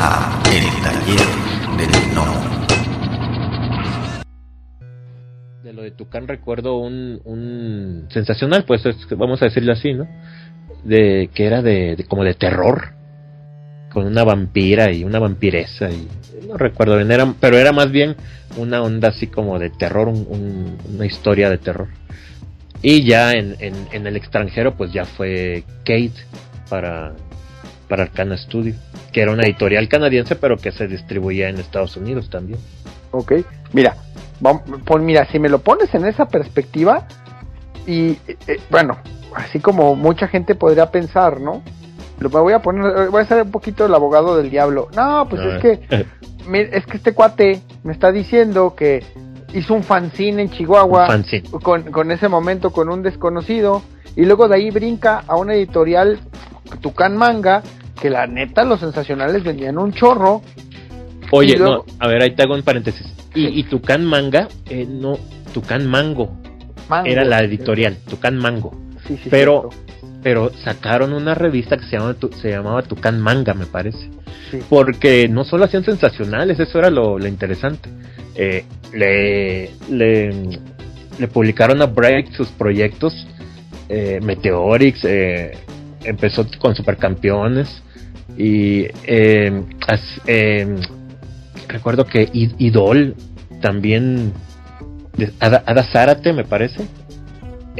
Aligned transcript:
a 0.00 0.42
El 0.52 0.64
Taller 0.82 1.26
del 1.76 2.12
Gnomo. 2.12 2.40
De 5.64 5.72
lo 5.72 5.82
de 5.82 5.90
Tucán 5.90 6.28
recuerdo 6.28 6.78
un, 6.78 7.20
un 7.24 8.06
sensacional, 8.10 8.64
pues 8.64 8.82
vamos 9.16 9.42
a 9.42 9.46
decirlo 9.46 9.72
así, 9.72 9.94
¿no? 9.94 10.06
De 10.84 11.30
que 11.34 11.46
era 11.46 11.62
de, 11.62 12.04
como 12.08 12.22
de 12.22 12.34
terror, 12.34 12.92
con 13.92 14.06
una 14.06 14.22
vampira 14.22 14.92
y 14.92 15.02
una 15.02 15.18
vampiresa 15.18 15.90
y 15.90 16.06
no 16.46 16.56
recuerdo 16.56 16.96
bien, 16.96 17.10
era, 17.10 17.34
pero 17.40 17.58
era 17.58 17.72
más 17.72 17.90
bien 17.90 18.14
una 18.56 18.82
onda 18.82 19.08
así 19.08 19.26
como 19.26 19.58
de 19.58 19.70
terror, 19.70 20.08
una 20.08 21.06
historia 21.06 21.50
de 21.50 21.58
terror. 21.58 21.88
Y 22.82 23.02
ya 23.02 23.32
en, 23.32 23.56
en, 23.58 24.06
el 24.06 24.14
extranjero, 24.14 24.76
pues 24.76 24.92
ya 24.92 25.04
fue 25.04 25.64
Kate 25.84 26.12
para, 26.70 27.16
para 27.88 28.04
Arcana 28.04 28.36
Studio, 28.36 28.74
que 29.12 29.22
era 29.22 29.32
una 29.32 29.44
editorial 29.44 29.88
canadiense, 29.88 30.36
pero 30.36 30.56
que 30.56 30.72
se 30.72 30.86
distribuía 30.86 31.48
en 31.48 31.58
Estados 31.58 31.96
Unidos 31.96 32.30
también. 32.30 32.60
Ok, 33.10 33.32
mira, 33.72 33.96
vamos, 34.40 34.62
mira, 35.00 35.26
si 35.26 35.38
me 35.38 35.48
lo 35.48 35.60
pones 35.60 35.94
en 35.94 36.04
esa 36.04 36.28
perspectiva, 36.28 37.06
y 37.86 38.10
eh, 38.10 38.36
eh, 38.46 38.60
bueno, 38.70 38.98
así 39.34 39.60
como 39.60 39.96
mucha 39.96 40.28
gente 40.28 40.54
podría 40.54 40.90
pensar, 40.90 41.40
¿no? 41.40 41.62
Lo 42.20 42.28
voy 42.28 42.52
a 42.52 42.60
poner, 42.60 43.08
voy 43.10 43.22
a 43.22 43.26
ser 43.26 43.42
un 43.42 43.50
poquito 43.50 43.86
el 43.86 43.94
abogado 43.94 44.36
del 44.36 44.50
diablo. 44.50 44.88
No, 44.94 45.26
pues 45.28 45.40
es 45.42 45.62
que, 45.62 45.80
es 46.72 46.86
que 46.86 46.96
este 46.96 47.14
cuate 47.14 47.62
me 47.84 47.92
está 47.92 48.10
diciendo 48.10 48.74
que 48.74 49.04
hizo 49.54 49.72
un 49.72 49.82
fanzine 49.82 50.42
en 50.42 50.50
Chihuahua 50.50 51.08
Con, 51.62 51.84
con 51.84 52.10
ese 52.10 52.28
momento 52.28 52.70
con 52.70 52.90
un 52.90 53.02
desconocido 53.02 53.82
y 54.14 54.24
luego 54.24 54.48
de 54.48 54.56
ahí 54.56 54.70
brinca 54.70 55.22
a 55.26 55.36
una 55.36 55.54
editorial 55.54 56.20
Tucán 56.80 57.16
Manga 57.16 57.62
que 58.00 58.10
la 58.10 58.26
neta 58.26 58.64
los 58.64 58.80
sensacionales 58.80 59.44
vendían 59.44 59.78
un 59.78 59.92
chorro. 59.92 60.42
Oye 61.30 61.56
no 61.58 61.84
a 61.98 62.08
ver 62.08 62.22
ahí 62.22 62.30
te 62.30 62.42
hago 62.42 62.54
un 62.54 62.62
paréntesis. 62.62 63.06
Y, 63.34 63.62
Tucán 63.64 64.04
Manga 64.04 64.48
eh, 64.68 64.86
no 64.88 65.18
Tucán 65.52 65.86
Mango, 65.86 66.32
era 67.04 67.24
la 67.24 67.40
editorial 67.40 67.96
Tucán 68.08 68.36
Mango. 68.36 68.72
Sí, 69.06 69.16
sí, 69.22 69.28
pero 69.30 69.70
pero 70.22 70.50
sacaron 70.64 71.12
una 71.12 71.34
revista 71.34 71.76
que 71.76 71.84
se 71.84 71.96
llamaba, 71.96 72.16
se 72.40 72.50
llamaba 72.50 72.82
Tucán 72.82 73.20
Manga 73.20 73.54
me 73.54 73.66
parece. 73.66 74.10
Porque 74.68 75.28
no 75.28 75.44
solo 75.44 75.64
hacían 75.64 75.84
sensacionales 75.84 76.58
eso 76.58 76.78
era 76.78 76.90
lo, 76.90 77.18
lo 77.18 77.26
interesante. 77.28 77.88
Eh, 78.34 78.64
le, 78.92 79.70
le, 79.90 81.28
publicaron 81.32 81.82
a 81.82 81.86
Break 81.86 82.32
sus 82.32 82.48
proyectos. 82.48 83.26
Eh, 83.88 84.20
Meteorix 84.22 85.04
eh, 85.04 85.58
empezó 86.04 86.46
con 86.58 86.74
Supercampeones. 86.74 87.82
Y 88.36 88.86
eh, 89.04 89.62
recuerdo 91.68 92.04
que 92.04 92.28
Idol 92.32 93.14
también. 93.60 94.32
Ada, 95.40 95.82
Zárate, 95.84 96.32
me 96.32 96.44
parece. 96.44 96.86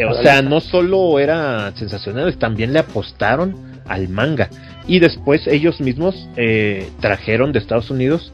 o 0.09 0.23
sea, 0.23 0.43
no 0.43 0.61
solo 0.61 1.19
era 1.21 1.73
sensacionales, 1.77 2.39
también 2.39 2.73
le 2.73 2.81
apostaron 2.81 3.81
al 3.87 4.09
manga. 4.09 4.49
Y 4.89 4.99
después 5.01 5.47
ellos 5.47 5.81
mismos 5.81 6.29
trajeron 7.01 7.53
de 7.53 7.61
Estados 7.61 7.91
Unidos 7.91 8.33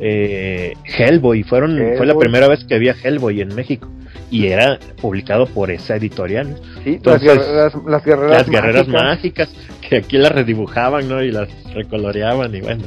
eh, 0.00 0.74
Hellboy. 0.84 1.42
Fueron, 1.44 1.78
Fue 1.96 2.06
la 2.06 2.16
primera 2.16 2.48
vez 2.48 2.64
que 2.64 2.74
había 2.74 2.94
Hellboy 3.00 3.40
en 3.40 3.54
México. 3.54 3.88
Y 4.30 4.46
era 4.46 4.78
publicado 5.00 5.46
por 5.46 5.70
esa 5.70 5.96
editorial. 5.96 6.56
las, 6.84 8.04
guerreras, 8.04 8.88
mágicas. 8.88 9.48
Que 9.94 10.06
aquí 10.06 10.18
las 10.18 10.32
redibujaban, 10.32 11.08
¿no? 11.08 11.22
Y 11.22 11.30
las 11.30 11.48
recoloreaban 11.72 12.52
y 12.54 12.60
bueno. 12.60 12.84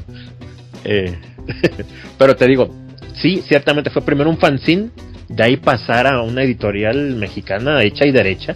Eh, 0.83 1.15
pero 2.17 2.35
te 2.35 2.45
digo, 2.47 2.69
sí, 3.13 3.41
ciertamente 3.47 3.89
fue 3.89 4.01
primero 4.01 4.29
un 4.29 4.37
fanzine, 4.37 4.89
de 5.29 5.43
ahí 5.43 5.57
pasar 5.57 6.05
a 6.07 6.21
una 6.21 6.43
editorial 6.43 7.15
mexicana 7.15 7.81
hecha 7.83 8.05
y 8.05 8.11
derecha, 8.11 8.55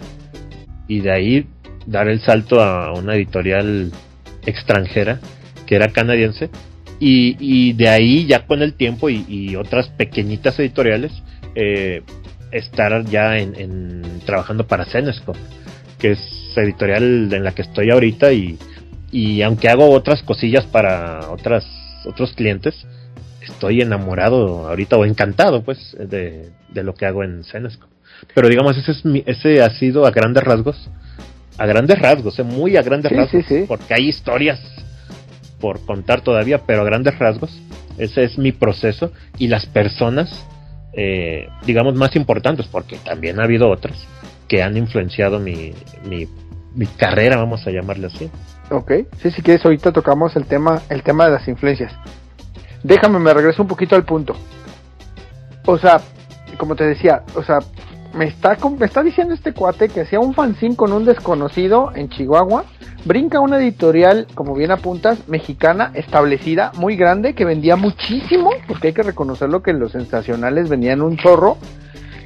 y 0.86 1.00
de 1.00 1.10
ahí 1.10 1.46
dar 1.86 2.08
el 2.08 2.20
salto 2.20 2.60
a 2.60 2.92
una 2.92 3.14
editorial 3.14 3.90
extranjera, 4.44 5.18
que 5.66 5.76
era 5.76 5.88
canadiense, 5.88 6.50
y, 7.00 7.72
de 7.72 7.88
ahí 7.88 8.26
ya 8.26 8.46
con 8.46 8.62
el 8.62 8.74
tiempo 8.74 9.08
y, 9.08 9.56
otras 9.56 9.88
pequeñitas 9.88 10.58
editoriales, 10.60 11.10
eh, 11.54 12.02
estar 12.52 13.04
ya 13.06 13.38
en, 13.38 14.20
trabajando 14.24 14.66
para 14.66 14.84
Cenesco, 14.84 15.32
que 16.02 16.10
es 16.12 16.18
editorial 16.56 17.32
en 17.32 17.44
la 17.44 17.52
que 17.52 17.62
estoy 17.62 17.90
ahorita 17.90 18.32
y, 18.32 18.58
y 19.12 19.40
aunque 19.42 19.68
hago 19.68 19.88
otras 19.90 20.22
cosillas 20.24 20.66
para 20.66 21.30
otras 21.30 21.64
otros 22.04 22.32
clientes, 22.32 22.74
estoy 23.40 23.80
enamorado 23.80 24.68
ahorita 24.68 24.96
o 24.96 25.04
encantado 25.04 25.62
pues 25.62 25.96
de, 25.96 26.50
de 26.68 26.82
lo 26.82 26.94
que 26.94 27.06
hago 27.06 27.22
en 27.22 27.44
Cenesco. 27.44 27.86
Pero 28.34 28.48
digamos, 28.48 28.76
ese, 28.76 28.90
es 28.90 29.04
mi, 29.04 29.22
ese 29.26 29.62
ha 29.62 29.70
sido 29.70 30.04
a 30.04 30.10
grandes 30.10 30.42
rasgos, 30.42 30.90
a 31.56 31.66
grandes 31.66 32.00
rasgos, 32.00 32.36
eh, 32.40 32.42
muy 32.42 32.76
a 32.76 32.82
grandes 32.82 33.12
rasgos, 33.12 33.44
porque 33.68 33.94
hay 33.94 34.08
historias 34.08 34.60
por 35.60 35.86
contar 35.86 36.22
todavía, 36.22 36.58
pero 36.66 36.82
a 36.82 36.84
grandes 36.84 37.16
rasgos, 37.16 37.56
ese 37.96 38.24
es 38.24 38.38
mi 38.38 38.50
proceso 38.50 39.12
y 39.38 39.46
las 39.46 39.66
personas, 39.66 40.44
eh, 40.94 41.46
digamos, 41.64 41.94
más 41.94 42.16
importantes, 42.16 42.66
porque 42.66 42.96
también 43.04 43.38
ha 43.38 43.44
habido 43.44 43.70
otras 43.70 43.96
que 44.52 44.62
han 44.62 44.76
influenciado 44.76 45.38
mi, 45.38 45.72
mi, 46.06 46.28
mi 46.74 46.84
carrera, 46.84 47.38
vamos 47.38 47.66
a 47.66 47.70
llamarle 47.70 48.08
así. 48.08 48.30
Ok, 48.70 48.92
sí, 49.22 49.30
si 49.30 49.40
quieres, 49.40 49.64
ahorita 49.64 49.92
tocamos 49.92 50.36
el 50.36 50.44
tema, 50.44 50.82
el 50.90 51.02
tema 51.02 51.24
de 51.24 51.30
las 51.30 51.48
influencias. 51.48 51.90
Déjame, 52.82 53.18
me 53.18 53.32
regreso 53.32 53.62
un 53.62 53.68
poquito 53.68 53.96
al 53.96 54.04
punto. 54.04 54.36
O 55.64 55.78
sea, 55.78 56.02
como 56.58 56.76
te 56.76 56.84
decía, 56.84 57.22
o 57.34 57.42
sea, 57.42 57.60
me 58.12 58.26
está, 58.26 58.58
me 58.78 58.84
está 58.84 59.02
diciendo 59.02 59.32
este 59.32 59.54
cuate 59.54 59.88
que 59.88 60.02
hacía 60.02 60.20
un 60.20 60.34
fanzine 60.34 60.76
con 60.76 60.92
un 60.92 61.06
desconocido 61.06 61.90
en 61.94 62.10
Chihuahua 62.10 62.66
brinca 63.06 63.40
una 63.40 63.56
editorial, 63.56 64.26
como 64.34 64.54
bien 64.54 64.70
apuntas, 64.70 65.30
mexicana, 65.30 65.92
establecida, 65.94 66.72
muy 66.76 66.96
grande, 66.96 67.34
que 67.34 67.46
vendía 67.46 67.76
muchísimo, 67.76 68.50
porque 68.68 68.88
hay 68.88 68.92
que 68.92 69.02
reconocerlo 69.02 69.62
que 69.62 69.72
los 69.72 69.92
sensacionales 69.92 70.68
vendían 70.68 71.00
un 71.00 71.16
chorro, 71.16 71.56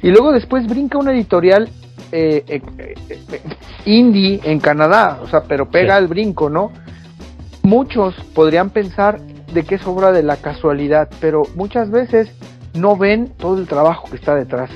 y 0.03 0.09
luego 0.09 0.33
después 0.33 0.67
brinca 0.67 0.97
una 0.97 1.13
editorial 1.13 1.69
eh, 2.11 2.43
eh, 2.47 2.61
eh, 3.09 3.41
indie 3.85 4.39
en 4.43 4.59
Canadá, 4.59 5.19
o 5.21 5.27
sea, 5.27 5.43
pero 5.43 5.69
pega 5.69 5.97
el 5.97 6.07
brinco, 6.07 6.49
¿no? 6.49 6.71
Muchos 7.63 8.15
podrían 8.33 8.69
pensar 8.69 9.19
de 9.19 9.63
que 9.63 9.75
es 9.75 9.85
obra 9.85 10.11
de 10.11 10.23
la 10.23 10.37
casualidad, 10.37 11.09
pero 11.19 11.43
muchas 11.55 11.89
veces 11.89 12.29
no 12.73 12.95
ven 12.95 13.33
todo 13.37 13.57
el 13.57 13.67
trabajo 13.67 14.09
que 14.09 14.17
está 14.17 14.35
detrás. 14.35 14.69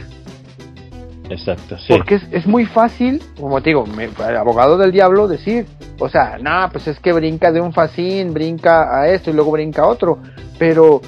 Exacto, 1.29 1.77
sí. 1.77 1.93
Porque 1.93 2.15
es, 2.15 2.23
es 2.31 2.45
muy 2.45 2.65
fácil, 2.65 3.21
como 3.39 3.61
te 3.61 3.69
digo, 3.69 3.85
el 3.85 4.37
abogado 4.37 4.77
del 4.77 4.91
diablo 4.91 5.27
decir, 5.27 5.65
o 5.99 6.09
sea, 6.09 6.37
no, 6.39 6.69
pues 6.71 6.87
es 6.87 6.99
que 6.99 7.13
brinca 7.13 7.51
de 7.51 7.61
un 7.61 7.71
facín, 7.71 8.33
brinca 8.33 8.99
a 8.99 9.07
esto 9.07 9.29
y 9.29 9.33
luego 9.33 9.51
brinca 9.51 9.83
a 9.83 9.87
otro, 9.87 10.19
pero 10.59 10.99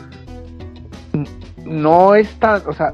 no 1.66 2.16
es 2.16 2.30
tan, 2.40 2.62
o 2.68 2.74
sea, 2.74 2.94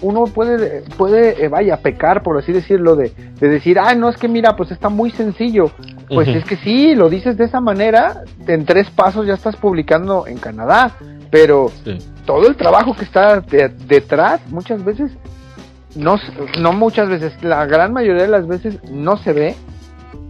uno 0.00 0.24
puede, 0.24 0.82
puede, 0.96 1.44
eh, 1.44 1.48
vaya, 1.48 1.76
pecar, 1.78 2.22
por 2.22 2.38
así 2.38 2.52
decirlo, 2.52 2.96
de, 2.96 3.12
de 3.40 3.48
decir, 3.48 3.78
ah, 3.78 3.94
no, 3.94 4.08
es 4.08 4.16
que 4.16 4.28
mira, 4.28 4.56
pues 4.56 4.70
está 4.70 4.88
muy 4.88 5.10
sencillo. 5.10 5.70
Pues 6.08 6.28
es 6.28 6.44
que 6.44 6.56
sí, 6.56 6.94
lo 6.94 7.08
dices 7.08 7.38
de 7.38 7.44
esa 7.44 7.60
manera, 7.60 8.24
en 8.46 8.66
tres 8.66 8.90
pasos 8.90 9.26
ya 9.26 9.32
estás 9.32 9.56
publicando 9.56 10.26
en 10.26 10.36
Canadá, 10.36 10.92
pero 11.30 11.70
todo 12.26 12.48
el 12.48 12.56
trabajo 12.56 12.94
que 12.94 13.04
está 13.04 13.40
detrás, 13.40 14.42
muchas 14.50 14.84
veces 14.84 15.10
no, 15.94 16.16
no 16.60 16.72
muchas 16.72 17.08
veces, 17.08 17.32
la 17.42 17.64
gran 17.66 17.92
mayoría 17.92 18.22
de 18.22 18.28
las 18.28 18.46
veces 18.46 18.78
no 18.90 19.16
se 19.16 19.32
ve. 19.32 19.54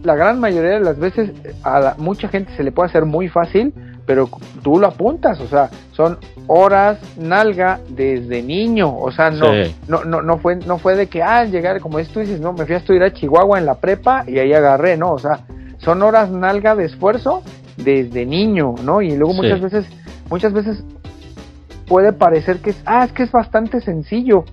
La 0.03 0.15
gran 0.15 0.39
mayoría 0.39 0.71
de 0.71 0.79
las 0.81 0.99
veces 0.99 1.31
a 1.63 1.95
mucha 1.97 2.27
gente 2.27 2.53
se 2.55 2.63
le 2.63 2.71
puede 2.71 2.89
hacer 2.89 3.05
muy 3.05 3.29
fácil, 3.29 3.73
pero 4.05 4.29
tú 4.61 4.79
lo 4.79 4.87
apuntas, 4.87 5.39
o 5.39 5.47
sea, 5.47 5.69
son 5.91 6.17
horas 6.47 6.99
nalga 7.17 7.79
desde 7.89 8.41
niño, 8.41 8.97
o 8.97 9.11
sea, 9.11 9.29
no, 9.29 9.47
no, 9.87 10.03
no, 10.03 10.21
no 10.21 10.37
fue, 10.39 10.57
no 10.57 10.77
fue 10.77 10.95
de 10.95 11.07
que 11.07 11.23
al 11.23 11.47
ah, 11.47 11.49
llegar, 11.49 11.79
como 11.79 11.99
es 11.99 12.09
tú 12.09 12.19
dices, 12.19 12.39
no, 12.39 12.53
me 12.53 12.65
fui 12.65 12.75
a 12.75 12.79
estudiar 12.79 13.03
a 13.03 13.13
Chihuahua 13.13 13.59
en 13.59 13.65
la 13.65 13.75
prepa 13.75 14.25
y 14.27 14.39
ahí 14.39 14.53
agarré, 14.53 14.97
no, 14.97 15.11
o 15.11 15.19
sea, 15.19 15.39
son 15.77 16.01
horas 16.01 16.29
nalga 16.29 16.75
de 16.75 16.85
esfuerzo 16.85 17.43
desde 17.77 18.25
niño, 18.25 18.75
¿no? 18.83 19.01
Y 19.01 19.15
luego 19.15 19.33
muchas 19.33 19.61
veces, 19.61 19.85
muchas 20.29 20.53
veces 20.53 20.83
puede 21.87 22.13
parecer 22.13 22.57
que 22.57 22.71
es, 22.71 22.81
ah, 22.85 23.05
es 23.05 23.11
que 23.13 23.23
es 23.23 23.31
bastante 23.31 23.79
sencillo, 23.81 24.45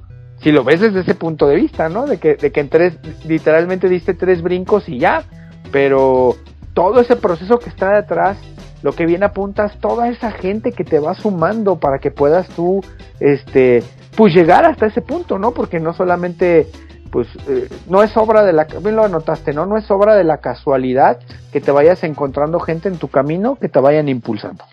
si 0.43 0.53
lo 0.53 0.65
ves 0.65 0.81
desde 0.81 1.01
ese 1.01 1.15
punto 1.15 1.47
de 1.47 1.57
vista, 1.57 1.89
¿no? 1.89 2.07
De 2.07 2.19
que, 2.19 2.37
de 2.37 2.51
que 2.51 2.61
en 2.61 2.69
tres, 2.69 2.99
literalmente 3.27 3.89
diste 3.89 4.15
tres 4.15 4.43
brincos 4.43 4.89
y 4.89 4.99
ya, 4.99 5.25
pero 5.71 6.37
todo 6.73 7.01
ese 7.01 7.17
proceso 7.17 7.59
que 7.59 7.69
está 7.69 7.97
detrás, 7.97 8.39
lo 8.83 8.93
que 8.93 9.07
viene 9.07 9.27
apuntas, 9.27 9.79
toda 9.81 10.09
esa 10.09 10.31
gente 10.33 10.73
que 10.73 10.85
te 10.85 10.99
va 10.99 11.15
sumando 11.15 11.79
para 11.79 11.99
que 11.99 12.11
puedas 12.11 12.49
tú, 12.49 12.83
este, 13.19 13.83
pues 14.17 14.35
llegar 14.35 14.65
hasta 14.65 14.87
ese 14.87 15.03
punto, 15.03 15.39
¿no? 15.39 15.53
Porque 15.53 15.81
no 15.81 15.93
solamente, 15.93 16.67
pues, 17.11 17.29
eh, 17.49 17.69
no 17.89 18.03
es 18.03 18.17
obra 18.17 18.43
de 18.45 18.53
la, 18.53 18.65
bien 18.65 18.97
lo 18.97 19.05
anotaste, 19.05 19.53
¿no? 19.53 19.67
No 19.67 19.77
es 19.77 19.91
obra 19.91 20.15
de 20.15 20.25
la 20.25 20.39
casualidad 20.39 21.19
que 21.53 21.61
te 21.61 21.71
vayas 21.71 22.03
encontrando 22.05 22.61
gente 22.61 22.89
en 22.89 22.97
tu 22.97 23.09
camino 23.09 23.57
que 23.57 23.69
te 23.69 23.81
vayan 23.81 24.09
impulsando. 24.09 24.65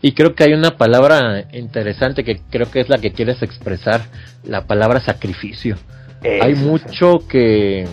Y 0.00 0.12
creo 0.12 0.34
que 0.34 0.44
hay 0.44 0.52
una 0.52 0.76
palabra 0.76 1.44
interesante 1.52 2.24
que 2.24 2.40
creo 2.50 2.70
que 2.70 2.80
es 2.80 2.88
la 2.88 2.98
que 2.98 3.12
quieres 3.12 3.42
expresar, 3.42 4.00
la 4.44 4.66
palabra 4.66 5.00
sacrificio. 5.00 5.76
hay 6.24 6.54
mucho 6.54 7.26
que 7.28 7.86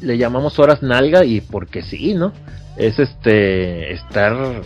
le 0.00 0.18
llamamos 0.18 0.58
horas 0.58 0.82
nalga 0.82 1.24
y 1.24 1.40
porque 1.40 1.82
sí, 1.82 2.14
¿no? 2.14 2.32
Es 2.76 2.98
este 2.98 3.92
estar 3.92 4.62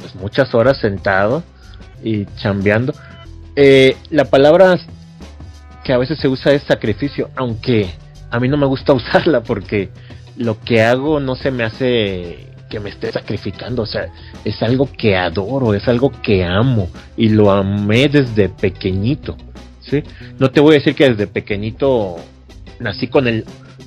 pues, 0.00 0.14
muchas 0.16 0.54
horas 0.54 0.78
sentado 0.78 1.42
y 2.02 2.26
chambeando. 2.36 2.94
Eh, 3.56 3.96
la 4.10 4.24
palabra 4.26 4.78
que 5.84 5.92
a 5.92 5.98
veces 5.98 6.18
se 6.18 6.28
usa 6.28 6.52
es 6.52 6.62
sacrificio, 6.62 7.30
aunque 7.36 7.90
a 8.30 8.40
mí 8.40 8.48
no 8.48 8.56
me 8.56 8.66
gusta 8.66 8.92
usarla 8.94 9.42
porque 9.42 9.90
lo 10.36 10.60
que 10.60 10.82
hago 10.82 11.20
no 11.20 11.36
se 11.36 11.50
me 11.50 11.64
hace 11.64 12.48
que 12.68 12.80
me 12.80 12.90
esté 12.90 13.12
sacrificando, 13.12 13.82
o 13.82 13.86
sea, 13.86 14.08
es 14.44 14.60
algo 14.62 14.88
que 14.90 15.16
adoro, 15.16 15.74
es 15.74 15.86
algo 15.86 16.10
que 16.10 16.44
amo 16.44 16.88
y 17.16 17.28
lo 17.28 17.52
amé 17.52 18.08
desde 18.08 18.48
pequeñito, 18.48 19.36
¿sí? 19.80 20.02
No 20.38 20.50
te 20.50 20.60
voy 20.60 20.74
a 20.74 20.78
decir 20.78 20.94
que 20.94 21.10
desde 21.10 21.26
pequeñito 21.28 22.16
nací 22.80 23.06
con 23.06 23.28
el 23.28 23.44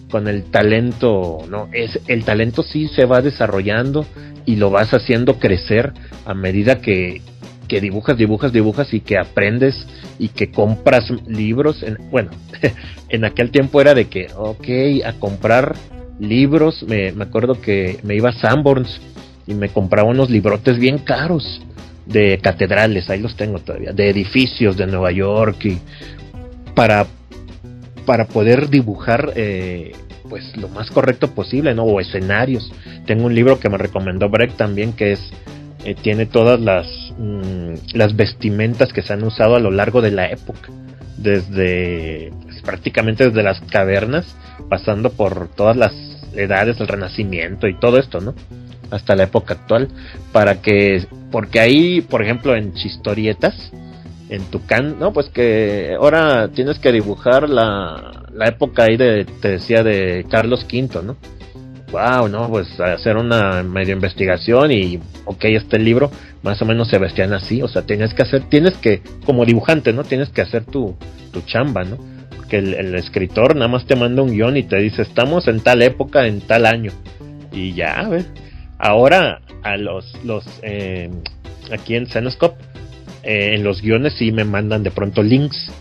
con 0.09 0.27
el 0.27 0.44
talento, 0.44 1.39
no, 1.50 1.69
es 1.74 2.00
el 2.07 2.24
talento 2.24 2.63
sí 2.63 2.88
se 2.88 3.06
va 3.06 3.21
desarrollando 3.21 4.06
y 4.45 4.56
lo 4.56 4.69
vas 4.69 4.94
haciendo 4.94 5.39
crecer 5.39 5.94
a 6.25 6.33
medida 6.33 6.80
que, 6.80 7.21
que 7.68 7.81
dibujas, 7.81 8.18
dibujas, 8.18 8.54
dibujas 8.54 8.94
y 8.94 9.01
que 9.01 9.18
aprendes 9.18 9.86
y 10.19 10.30
que 10.30 10.51
compras 10.51 11.12
libros. 11.27 11.83
En, 11.83 11.98
bueno, 12.09 12.31
en 13.09 13.25
aquel 13.25 13.51
tiempo 13.51 13.81
era 13.81 13.94
de 13.94 14.06
que, 14.06 14.27
ok, 14.36 15.06
a 15.06 15.13
comprar 15.13 15.75
libros, 16.19 16.83
me, 16.88 17.12
me 17.12 17.25
acuerdo 17.25 17.59
que 17.62 18.00
me 18.04 18.15
iba 18.15 18.30
a 18.30 18.33
Sanborns 18.33 19.01
y 19.45 19.54
me 19.54 19.69
compraba 19.69 20.09
unos 20.09 20.30
librotes 20.30 20.77
bien 20.80 21.00
caros 21.00 21.62
de 22.06 22.39
catedrales, 22.42 23.09
ahí 23.09 23.19
los 23.19 23.36
tengo 23.36 23.59
todavía, 23.59 23.92
de 23.92 24.09
edificios 24.09 24.77
de 24.77 24.88
Nueva 24.88 25.12
York 25.12 25.65
y 25.65 25.80
para, 26.74 27.06
para 28.07 28.25
poder 28.25 28.69
dibujar 28.69 29.33
eh, 29.36 29.92
pues 30.30 30.56
lo 30.56 30.69
más 30.69 30.89
correcto 30.92 31.36
posible, 31.36 31.75
¿no? 31.75 31.83
O 31.83 32.00
escenarios. 32.00 32.71
Tengo 33.06 33.25
un 33.25 33.36
libro 33.36 33.59
que 33.59 33.68
me 33.68 33.77
recomendó 33.77 34.30
Breck 34.30 34.56
también 34.56 34.94
que 34.94 35.12
es 35.12 35.19
eh, 35.83 35.94
tiene 35.94 36.25
todas 36.25 36.57
las 36.62 36.88
mm, 37.18 37.74
las 37.94 38.15
vestimentas 38.15 38.94
que 38.94 39.01
se 39.01 39.12
han 39.12 39.24
usado 39.24 39.57
a 39.57 39.59
lo 39.59 39.71
largo 39.71 40.01
de 40.01 40.12
la 40.12 40.31
época, 40.31 40.69
desde 41.18 42.31
pues, 42.44 42.62
prácticamente 42.62 43.25
desde 43.25 43.44
las 43.44 43.59
cavernas, 43.59 44.38
pasando 44.69 45.12
por 45.12 45.50
todas 45.50 45.75
las 45.75 45.94
edades 46.33 46.77
del 46.77 46.88
Renacimiento 46.88 47.68
y 47.68 47.77
todo 47.77 48.00
esto, 48.00 48.21
¿no? 48.21 48.36
Hasta 48.89 49.18
la 49.18 49.24
época 49.24 49.56
actual, 49.56 49.89
para 50.31 50.62
que, 50.62 51.06
porque 51.30 51.59
ahí, 51.59 52.00
por 52.00 52.24
ejemplo, 52.24 52.56
en 52.56 52.74
Chistorietas, 52.74 53.74
en 54.29 54.44
Tucán, 54.45 54.97
no, 55.00 55.13
pues 55.13 55.29
que 55.29 55.95
ahora 56.00 56.50
tienes 56.50 56.79
que 56.79 56.91
dibujar 56.91 57.50
la, 57.50 58.25
la 58.33 58.47
época 58.47 58.83
ahí 58.83 58.97
de, 58.97 59.25
te 59.25 59.50
decía, 59.50 59.83
de 59.83 60.25
Carlos 60.29 60.65
V, 60.71 61.03
¿no? 61.03 61.15
Wow, 61.91 62.27
no, 62.27 62.50
pues 62.50 62.79
hacer 62.81 63.15
una 63.15 63.63
media 63.63 63.94
investigación 63.94 64.71
y, 64.71 65.00
ok, 65.25 65.45
este 65.45 65.79
libro, 65.79 66.12
más 66.44 66.62
o 66.62 66.65
menos 66.65 66.89
se 66.89 66.97
vestían 66.97 67.33
así, 67.33 67.62
o 67.62 67.68
sea, 67.69 67.83
tienes 67.83 68.13
que 68.13 68.24
hacer, 68.24 68.44
tienes 68.50 68.75
que, 68.77 69.01
como 69.25 69.45
dibujante, 69.45 69.94
¿no? 69.94 70.03
Tienes 70.03 70.30
que 70.30 70.41
hacer 70.41 70.65
tu, 70.65 70.97
tu 71.31 71.41
chamba, 71.41 71.85
¿no? 71.85 71.97
que 72.47 72.57
el, 72.57 72.95
escritor 72.95 73.56
nada 73.56 73.68
más 73.68 73.85
te 73.85 73.95
manda 73.95 74.21
un 74.21 74.31
guion 74.31 74.57
y 74.57 74.63
te 74.63 74.77
dice, 74.77 75.01
estamos 75.01 75.47
en 75.47 75.59
tal 75.59 75.81
época, 75.81 76.27
en 76.27 76.41
tal 76.41 76.65
año. 76.65 76.91
Y 77.51 77.73
ya, 77.73 78.07
¿ves? 78.09 78.27
Ahora, 78.77 79.41
a 79.63 79.77
los, 79.77 80.13
los 80.23 80.45
eh, 80.63 81.09
aquí 81.71 81.95
en 81.95 82.07
Cenoscope, 82.07 82.63
eh, 83.24 83.56
en 83.56 83.64
los 83.64 83.81
guiones 83.81 84.14
sí 84.14 84.31
me 84.31 84.44
mandan 84.44 84.84
de 84.84 84.92
pronto 84.92 85.24
links. 85.24 85.72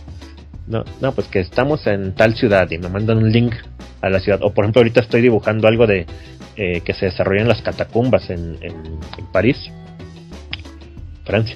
No, 0.67 0.83
no, 1.01 1.13
pues 1.13 1.27
que 1.27 1.39
estamos 1.39 1.87
en 1.87 2.13
tal 2.13 2.35
ciudad 2.35 2.69
y 2.71 2.77
me 2.77 2.89
mandan 2.89 3.17
un 3.17 3.31
link 3.31 3.53
a 4.01 4.09
la 4.09 4.19
ciudad. 4.19 4.39
O 4.43 4.53
por 4.53 4.65
ejemplo, 4.65 4.81
ahorita 4.81 5.01
estoy 5.01 5.21
dibujando 5.21 5.67
algo 5.67 5.87
de 5.87 6.05
eh, 6.55 6.81
que 6.81 6.93
se 6.93 7.05
desarrolla 7.05 7.41
en 7.41 7.47
las 7.47 7.61
catacumbas 7.61 8.29
en, 8.29 8.57
París, 9.31 9.57
Francia. 11.23 11.55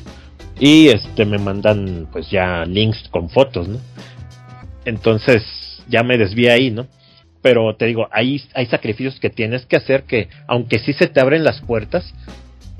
Y 0.59 0.89
este 0.89 1.25
me 1.25 1.39
mandan 1.39 2.07
pues 2.11 2.29
ya 2.29 2.65
links 2.65 3.09
con 3.09 3.29
fotos, 3.29 3.67
¿no? 3.67 3.79
Entonces 4.85 5.43
ya 5.87 6.03
me 6.03 6.17
desvía 6.17 6.53
ahí, 6.53 6.71
¿no? 6.71 6.87
Pero 7.41 7.75
te 7.75 7.85
digo, 7.85 8.07
hay, 8.11 8.43
hay 8.53 8.67
sacrificios 8.67 9.19
que 9.19 9.31
tienes 9.31 9.65
que 9.65 9.77
hacer 9.77 10.03
que, 10.03 10.29
aunque 10.47 10.77
sí 10.79 10.93
se 10.93 11.07
te 11.07 11.19
abren 11.19 11.43
las 11.43 11.61
puertas, 11.61 12.13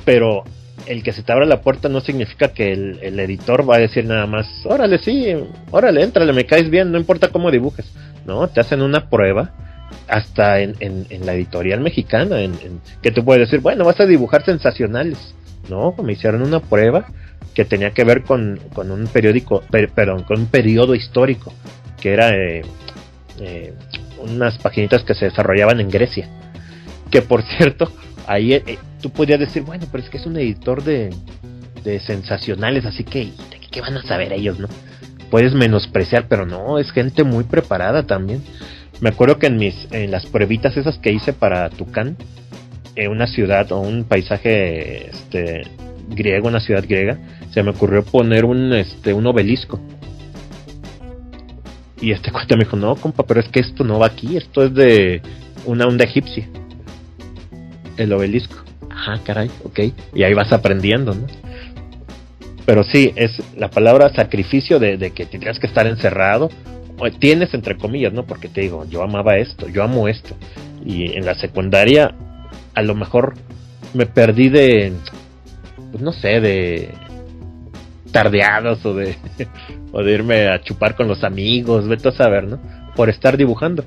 pero 0.06 0.44
el 0.88 1.04
que 1.04 1.14
se 1.14 1.24
te 1.24 1.32
abra 1.32 1.46
la 1.46 1.62
puerta 1.62 1.90
no 1.90 2.02
significa 2.02 2.50
que 2.50 2.72
el, 2.72 3.20
editor 3.20 3.70
va 3.70 3.76
a 3.76 3.80
decir 3.80 4.06
nada 4.06 4.26
más, 4.26 4.48
órale, 4.66 5.00
sí, 5.00 5.28
órale, 5.72 6.04
entrale, 6.04 6.34
me 6.34 6.46
caes 6.46 6.70
bien, 6.70 6.92
no 6.92 6.98
importa 6.98 7.30
cómo 7.30 7.52
dibujes. 7.52 7.92
No, 8.26 8.48
te 8.48 8.60
hacen 8.60 8.82
una 8.82 9.10
prueba 9.10 9.52
hasta 10.08 10.60
en, 10.60 10.76
en, 10.80 11.26
la 11.26 11.34
editorial 11.34 11.82
mexicana, 11.82 12.42
en, 12.42 12.54
que 13.02 13.12
te 13.12 13.22
puede 13.22 13.42
decir, 13.42 13.60
bueno, 13.60 13.86
vas 13.86 14.00
a 14.00 14.06
dibujar 14.06 14.44
sensacionales. 14.46 15.34
No, 15.70 15.96
me 16.04 16.14
hicieron 16.14 16.42
una 16.42 16.60
prueba 16.60 17.06
que 17.54 17.66
tenía 17.66 17.92
que 17.92 18.04
ver 18.04 18.24
con, 18.24 18.60
con 18.74 18.92
un 18.92 19.08
periódico, 19.08 19.64
perdón, 19.70 20.24
con 20.24 20.40
un 20.40 20.46
periodo 20.48 20.96
histórico 20.96 21.54
que 22.02 22.14
era 22.14 22.30
eh, 22.36 22.64
eh, 23.40 23.74
unas 24.20 24.58
paginitas 24.58 25.04
que 25.04 25.14
se 25.14 25.26
desarrollaban 25.26 25.80
en 25.80 25.90
Grecia. 25.90 26.28
Que 27.10 27.22
por 27.22 27.44
cierto, 27.58 27.92
ahí 28.28 28.54
eh, 28.54 28.80
tú 29.02 29.10
podías 29.10 29.40
decir, 29.40 29.64
bueno, 29.64 29.86
pero 29.92 30.04
es 30.04 30.10
que 30.10 30.18
es 30.18 30.26
un 30.26 30.38
editor 30.38 30.84
de, 30.84 31.14
de 31.84 32.00
sensacionales, 32.00 32.86
así 32.86 33.04
que, 33.04 33.30
¿qué 33.72 33.82
van 33.82 33.98
a 33.98 34.04
saber 34.04 34.34
ellos, 34.34 34.60
no? 34.60 34.68
Puedes 35.30 35.54
menospreciar, 35.54 36.28
pero 36.28 36.46
no, 36.46 36.78
es 36.78 36.92
gente 36.92 37.24
muy 37.24 37.44
preparada 37.44 38.04
también. 38.04 38.44
Me 39.00 39.10
acuerdo 39.10 39.40
que 39.40 39.48
en 39.48 39.58
mis, 39.58 39.88
en 39.92 40.12
las 40.12 40.26
pruebitas 40.26 40.76
esas 40.78 40.98
que 41.00 41.12
hice 41.12 41.34
para 41.34 41.70
Tucán, 41.70 42.18
en 42.96 43.10
una 43.10 43.28
ciudad 43.28 43.72
o 43.72 43.80
un 43.80 44.04
paisaje 44.04 45.10
este, 45.10 45.64
griego, 46.10 46.50
una 46.50 46.60
ciudad 46.60 46.84
griega, 46.88 47.18
se 47.54 47.64
me 47.64 47.72
ocurrió 47.72 48.04
poner 48.04 48.46
un, 48.46 48.74
este, 48.74 49.14
un 49.14 49.26
obelisco 49.26 49.80
y 52.02 52.12
este 52.12 52.32
cuate 52.34 52.58
me 52.58 52.66
dijo, 52.66 52.76
no, 52.76 52.96
compa, 52.96 53.24
pero 53.24 53.40
es 53.40 53.48
que 53.48 53.62
esto 53.62 53.84
no 53.84 54.00
va 54.00 54.08
aquí, 54.08 54.36
esto 54.36 54.66
es 54.66 54.74
de 54.74 55.22
una 55.66 55.86
onda 55.86 56.04
egipcia. 56.04 56.50
El 57.98 58.12
obelisco. 58.14 58.58
Ajá, 58.90 59.20
caray, 59.24 59.50
ok. 59.64 59.80
Y 60.14 60.24
ahí 60.24 60.34
vas 60.34 60.52
aprendiendo, 60.52 61.14
¿no? 61.14 61.28
Pero 62.66 62.84
sí, 62.84 63.12
es 63.16 63.32
la 63.58 63.70
palabra 63.70 64.10
sacrificio 64.14 64.80
de, 64.80 64.98
de 64.98 65.12
que 65.12 65.26
tendrías 65.26 65.60
que 65.60 65.68
estar 65.68 65.88
encerrado. 65.88 66.50
Tienes 67.20 67.54
entre 67.56 67.78
comillas, 67.78 68.14
¿no? 68.14 68.26
Porque 68.26 68.48
te 68.48 68.62
digo, 68.62 68.86
yo 68.88 69.02
amaba 69.02 69.38
esto, 69.38 69.68
yo 69.68 69.84
amo 69.84 70.08
esto. 70.08 70.36
Y 70.86 71.14
en 71.14 71.26
la 71.26 71.34
secundaria, 71.36 72.14
a 72.76 72.82
lo 72.84 72.96
mejor 72.96 73.34
me 73.94 74.06
perdí 74.06 74.50
de, 74.50 74.94
pues 75.92 76.04
no 76.04 76.12
sé, 76.12 76.40
de 76.40 76.94
tardeados 78.12 78.86
o 78.86 78.94
de, 78.94 79.16
o 79.92 80.04
de 80.04 80.12
irme 80.12 80.48
a 80.48 80.62
chupar 80.62 80.96
con 80.96 81.08
los 81.08 81.24
amigos, 81.24 81.88
vete 81.88 82.10
a 82.10 82.12
saber, 82.12 82.44
¿no? 82.44 82.60
Por 82.96 83.10
estar 83.10 83.38
dibujando. 83.38 83.84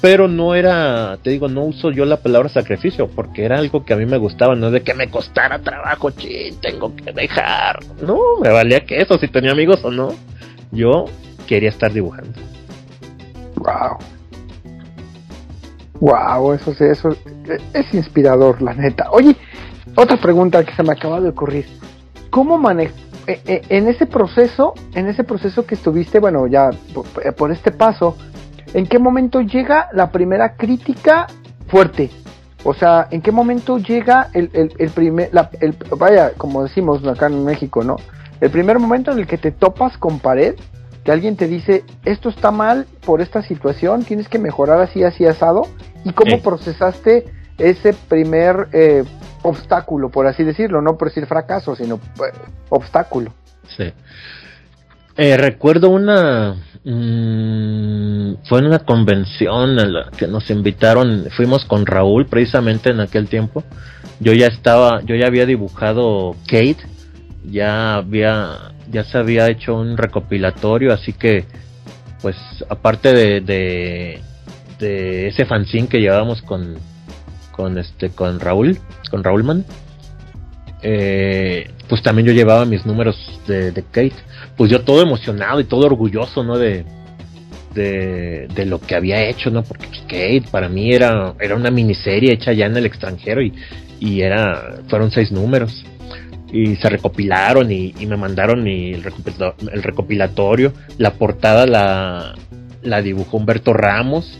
Pero 0.00 0.28
no 0.28 0.54
era, 0.54 1.18
te 1.22 1.30
digo, 1.30 1.48
no 1.48 1.62
uso 1.62 1.90
yo 1.90 2.06
la 2.06 2.16
palabra 2.16 2.48
sacrificio, 2.48 3.08
porque 3.08 3.44
era 3.44 3.58
algo 3.58 3.84
que 3.84 3.92
a 3.92 3.96
mí 3.96 4.06
me 4.06 4.16
gustaba, 4.16 4.54
no 4.54 4.70
de 4.70 4.82
que 4.82 4.94
me 4.94 5.10
costara 5.10 5.58
trabajo, 5.58 6.10
chin, 6.10 6.56
tengo 6.60 6.94
que 6.96 7.12
dejar. 7.12 7.80
No, 8.02 8.18
me 8.40 8.48
valía 8.48 8.80
que 8.86 9.00
eso, 9.00 9.18
si 9.18 9.28
tenía 9.28 9.52
amigos 9.52 9.84
o 9.84 9.90
no. 9.90 10.14
Yo 10.72 11.04
quería 11.46 11.68
estar 11.68 11.92
dibujando. 11.92 12.32
Wow. 13.56 13.98
Wow, 16.00 16.54
eso, 16.54 16.72
eso 16.82 17.16
es 17.74 17.92
inspirador, 17.94 18.62
la 18.62 18.72
neta. 18.72 19.10
Oye, 19.10 19.36
otra 19.96 20.16
pregunta 20.16 20.64
que 20.64 20.74
se 20.74 20.82
me 20.82 20.92
acaba 20.92 21.20
de 21.20 21.28
ocurrir. 21.28 21.66
¿Cómo 22.30 22.56
manejas? 22.56 22.96
Eh, 23.26 23.40
eh, 23.46 23.62
en 23.68 23.86
ese 23.86 24.06
proceso, 24.06 24.74
en 24.94 25.06
ese 25.08 25.24
proceso 25.24 25.66
que 25.66 25.74
estuviste, 25.74 26.18
bueno, 26.18 26.46
ya 26.46 26.70
por, 27.36 27.52
este 27.52 27.70
paso, 27.70 28.16
¿en 28.74 28.86
qué 28.86 28.98
momento 28.98 29.40
llega 29.40 29.88
la 29.92 30.10
primera 30.10 30.56
crítica 30.56 31.26
fuerte? 31.68 32.10
O 32.64 32.74
sea, 32.74 33.08
¿en 33.10 33.22
qué 33.22 33.32
momento 33.32 33.78
llega 33.78 34.28
el, 34.34 34.50
el, 34.52 34.90
primer, 34.90 35.30
el, 35.60 35.74
vaya, 35.96 36.32
como 36.36 36.62
decimos 36.62 37.06
acá 37.06 37.26
en 37.26 37.44
México, 37.44 37.82
¿no? 37.82 37.96
El 38.40 38.50
primer 38.50 38.78
momento 38.78 39.12
en 39.12 39.18
el 39.18 39.26
que 39.26 39.38
te 39.38 39.50
topas 39.50 39.96
con 39.96 40.18
pared, 40.18 40.54
que 41.04 41.12
alguien 41.12 41.36
te 41.36 41.46
dice, 41.46 41.84
esto 42.04 42.28
está 42.28 42.50
mal 42.50 42.86
por 43.04 43.22
esta 43.22 43.42
situación, 43.42 44.04
tienes 44.04 44.28
que 44.28 44.38
mejorar 44.38 44.80
así, 44.80 45.02
así, 45.04 45.24
asado, 45.24 45.62
y 46.04 46.12
cómo 46.12 46.40
procesaste 46.42 47.24
ese 47.56 47.94
primer 47.94 48.68
eh, 48.72 49.04
obstáculo, 49.42 50.10
por 50.10 50.26
así 50.26 50.44
decirlo, 50.44 50.82
no 50.82 50.96
por 50.96 51.08
decir 51.08 51.26
fracaso, 51.26 51.76
sino 51.76 51.96
eh, 51.96 52.32
obstáculo. 52.68 53.32
Sí. 53.76 53.92
Eh, 55.22 55.36
recuerdo 55.36 55.90
una, 55.90 56.54
mm, 56.82 58.36
fue 58.48 58.60
en 58.60 58.64
una 58.64 58.78
convención 58.78 59.78
en 59.78 59.92
la 59.92 60.10
que 60.16 60.26
nos 60.26 60.48
invitaron, 60.48 61.26
fuimos 61.36 61.66
con 61.66 61.84
Raúl 61.84 62.24
precisamente 62.24 62.88
en 62.88 63.00
aquel 63.00 63.28
tiempo, 63.28 63.62
yo 64.18 64.32
ya 64.32 64.46
estaba, 64.46 65.02
yo 65.02 65.14
ya 65.16 65.26
había 65.26 65.44
dibujado 65.44 66.36
Kate, 66.46 66.78
ya 67.44 67.96
había, 67.96 68.72
ya 68.90 69.04
se 69.04 69.18
había 69.18 69.50
hecho 69.50 69.76
un 69.76 69.98
recopilatorio, 69.98 70.90
así 70.94 71.12
que, 71.12 71.44
pues, 72.22 72.36
aparte 72.70 73.12
de, 73.12 73.42
de, 73.42 74.22
de 74.78 75.28
ese 75.28 75.44
fanzine 75.44 75.88
que 75.88 76.00
llevábamos 76.00 76.40
con, 76.40 76.76
con 77.52 77.76
este, 77.76 78.08
con 78.08 78.40
Raúl, 78.40 78.78
con 79.10 79.22
Raúlman, 79.22 79.66
eh, 80.80 81.68
pues 81.90 82.04
también 82.04 82.28
yo 82.28 82.32
llevaba 82.32 82.64
mis 82.64 82.86
números 82.86 83.16
de, 83.48 83.72
de, 83.72 83.82
Kate. 83.82 84.14
Pues 84.56 84.70
yo 84.70 84.82
todo 84.82 85.02
emocionado 85.02 85.58
y 85.58 85.64
todo 85.64 85.86
orgulloso, 85.86 86.44
¿no? 86.44 86.56
De, 86.56 86.84
de, 87.74 88.46
de, 88.54 88.64
lo 88.64 88.80
que 88.80 88.94
había 88.94 89.28
hecho, 89.28 89.50
¿no? 89.50 89.64
Porque 89.64 89.88
pues, 89.88 90.00
Kate 90.02 90.44
para 90.52 90.68
mí 90.68 90.92
era, 90.94 91.34
era 91.40 91.56
una 91.56 91.72
miniserie 91.72 92.32
hecha 92.32 92.52
ya 92.52 92.66
en 92.66 92.76
el 92.76 92.86
extranjero 92.86 93.42
y, 93.42 93.52
y 93.98 94.20
era, 94.20 94.76
fueron 94.86 95.10
seis 95.10 95.32
números. 95.32 95.84
Y 96.52 96.76
se 96.76 96.88
recopilaron 96.88 97.72
y, 97.72 97.92
me 98.06 98.16
mandaron 98.16 98.64
recopilatorio, 99.02 99.72
el, 99.72 99.82
recopilatorio. 99.82 100.72
La 100.96 101.14
portada 101.14 101.66
la, 101.66 102.36
la 102.82 103.02
dibujó 103.02 103.36
Humberto 103.36 103.72
Ramos. 103.72 104.38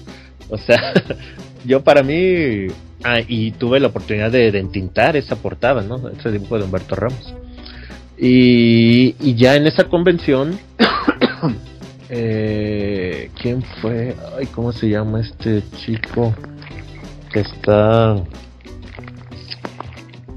O 0.50 0.56
sea, 0.56 0.92
yo 1.64 1.82
para 1.82 2.04
mí 2.04 2.68
Ah, 3.02 3.20
y 3.26 3.52
tuve 3.52 3.80
la 3.80 3.88
oportunidad 3.88 4.30
de, 4.30 4.52
de, 4.52 4.58
entintar 4.58 5.16
esa 5.16 5.36
portada, 5.36 5.80
¿no? 5.82 6.10
Ese 6.10 6.30
dibujo 6.30 6.58
de 6.58 6.64
Humberto 6.64 6.94
Ramos. 6.94 7.34
Y, 8.22 9.34
ya 9.34 9.56
en 9.56 9.66
esa 9.66 9.84
convención, 9.84 10.58
eh, 12.10 13.30
¿quién 13.40 13.62
fue? 13.80 14.14
Ay, 14.38 14.46
¿cómo 14.46 14.72
se 14.72 14.90
llama 14.90 15.20
este 15.20 15.62
chico 15.78 16.34
que 17.32 17.40
está? 17.40 18.16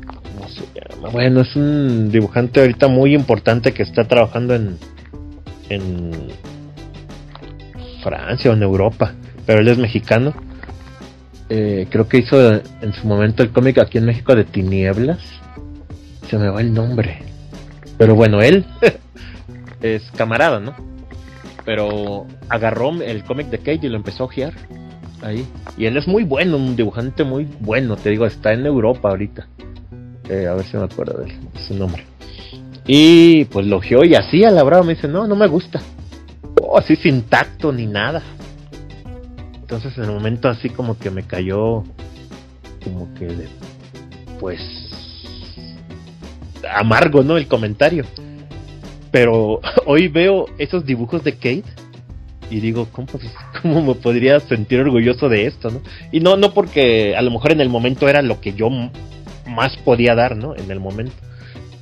¿Cómo 0.08 0.48
se 0.50 0.62
llama? 0.74 1.10
Bueno, 1.10 1.42
es 1.42 1.56
un 1.58 2.10
dibujante 2.10 2.62
ahorita 2.62 2.88
muy 2.88 3.14
importante 3.14 3.74
que 3.74 3.84
está 3.84 4.08
trabajando 4.08 4.56
en, 4.56 4.78
en 5.70 6.12
Francia 8.02 8.52
o 8.52 8.54
en 8.54 8.64
Europa, 8.64 9.14
pero 9.46 9.60
él 9.60 9.68
es 9.68 9.78
mexicano 9.78 10.34
eh, 11.50 11.88
creo 11.90 12.08
que 12.08 12.18
hizo 12.18 12.52
en 12.52 12.94
su 13.00 13.06
momento 13.06 13.44
el 13.44 13.52
cómic 13.52 13.78
aquí 13.78 13.98
en 13.98 14.06
México 14.06 14.36
de 14.36 14.44
Tinieblas. 14.44 15.20
Se 16.28 16.38
me 16.38 16.50
va 16.50 16.62
el 16.62 16.74
nombre. 16.74 17.33
Pero 18.04 18.16
bueno, 18.16 18.42
él 18.42 18.66
es 19.82 20.04
camarada, 20.18 20.60
¿no? 20.60 20.76
Pero 21.64 22.28
agarró 22.50 22.92
el 23.02 23.24
cómic 23.24 23.48
de 23.48 23.60
Kate 23.60 23.80
y 23.84 23.88
lo 23.88 23.96
empezó 23.96 24.24
a 24.24 24.26
ojear. 24.26 24.54
Ahí. 25.22 25.48
Y 25.78 25.86
él 25.86 25.96
es 25.96 26.06
muy 26.06 26.26
bueno, 26.26 26.58
un 26.58 26.76
dibujante 26.76 27.24
muy 27.24 27.48
bueno, 27.62 27.96
te 27.96 28.10
digo, 28.10 28.26
está 28.26 28.52
en 28.52 28.66
Europa 28.66 29.08
ahorita. 29.08 29.48
A 30.26 30.54
ver 30.54 30.66
si 30.66 30.76
me 30.76 30.84
acuerdo 30.84 31.24
de, 31.24 31.32
él, 31.32 31.38
su 31.66 31.76
nombre. 31.76 32.04
Y 32.86 33.46
pues 33.46 33.66
lo 33.68 33.78
ojeó 33.78 34.04
y 34.04 34.16
así 34.16 34.44
a 34.44 34.52
la 34.52 34.64
brava 34.64 34.84
me 34.84 34.96
dice, 34.96 35.08
no, 35.08 35.26
no 35.26 35.38
me 35.38 35.48
gusta. 35.48 35.82
Oh, 36.62 36.78
así 36.78 36.98
sin 36.98 37.22
tacto 37.22 37.72
ni 37.72 37.86
nada. 37.86 38.22
Entonces 39.62 39.98
en 39.98 40.04
el 40.04 40.12
momento 40.12 40.50
así 40.50 40.70
como 40.70 41.00
que 41.00 41.10
me 41.10 41.24
cayó 41.24 41.86
como 42.84 43.14
que 43.14 43.28
de, 43.28 43.48
pues 44.42 44.60
amargo, 46.72 47.24
¿no? 47.24 47.38
El 47.38 47.48
comentario. 47.48 48.06
Pero 49.12 49.62
hoy 49.86 50.08
veo 50.08 50.48
esos 50.58 50.86
dibujos 50.86 51.24
de 51.24 51.34
Kate 51.34 51.64
y 52.50 52.60
digo, 52.60 52.88
¿cómo, 52.92 53.08
¿cómo, 53.62 53.82
me 53.82 53.96
podría 53.96 54.40
sentir 54.40 54.80
orgulloso 54.80 55.30
de 55.30 55.48
esto, 55.48 55.72
no? 55.72 55.82
Y 56.12 56.20
no, 56.20 56.36
no 56.36 56.54
porque 56.54 57.16
a 57.16 57.22
lo 57.22 57.32
mejor 57.32 57.52
en 57.52 57.62
el 57.62 57.70
momento 57.70 58.08
era 58.08 58.22
lo 58.22 58.42
que 58.42 58.54
yo 58.54 58.70
más 59.48 59.78
podía 59.78 60.16
dar, 60.16 60.36
¿no? 60.36 60.56
En 60.56 60.70
el 60.72 60.80
momento. 60.80 61.14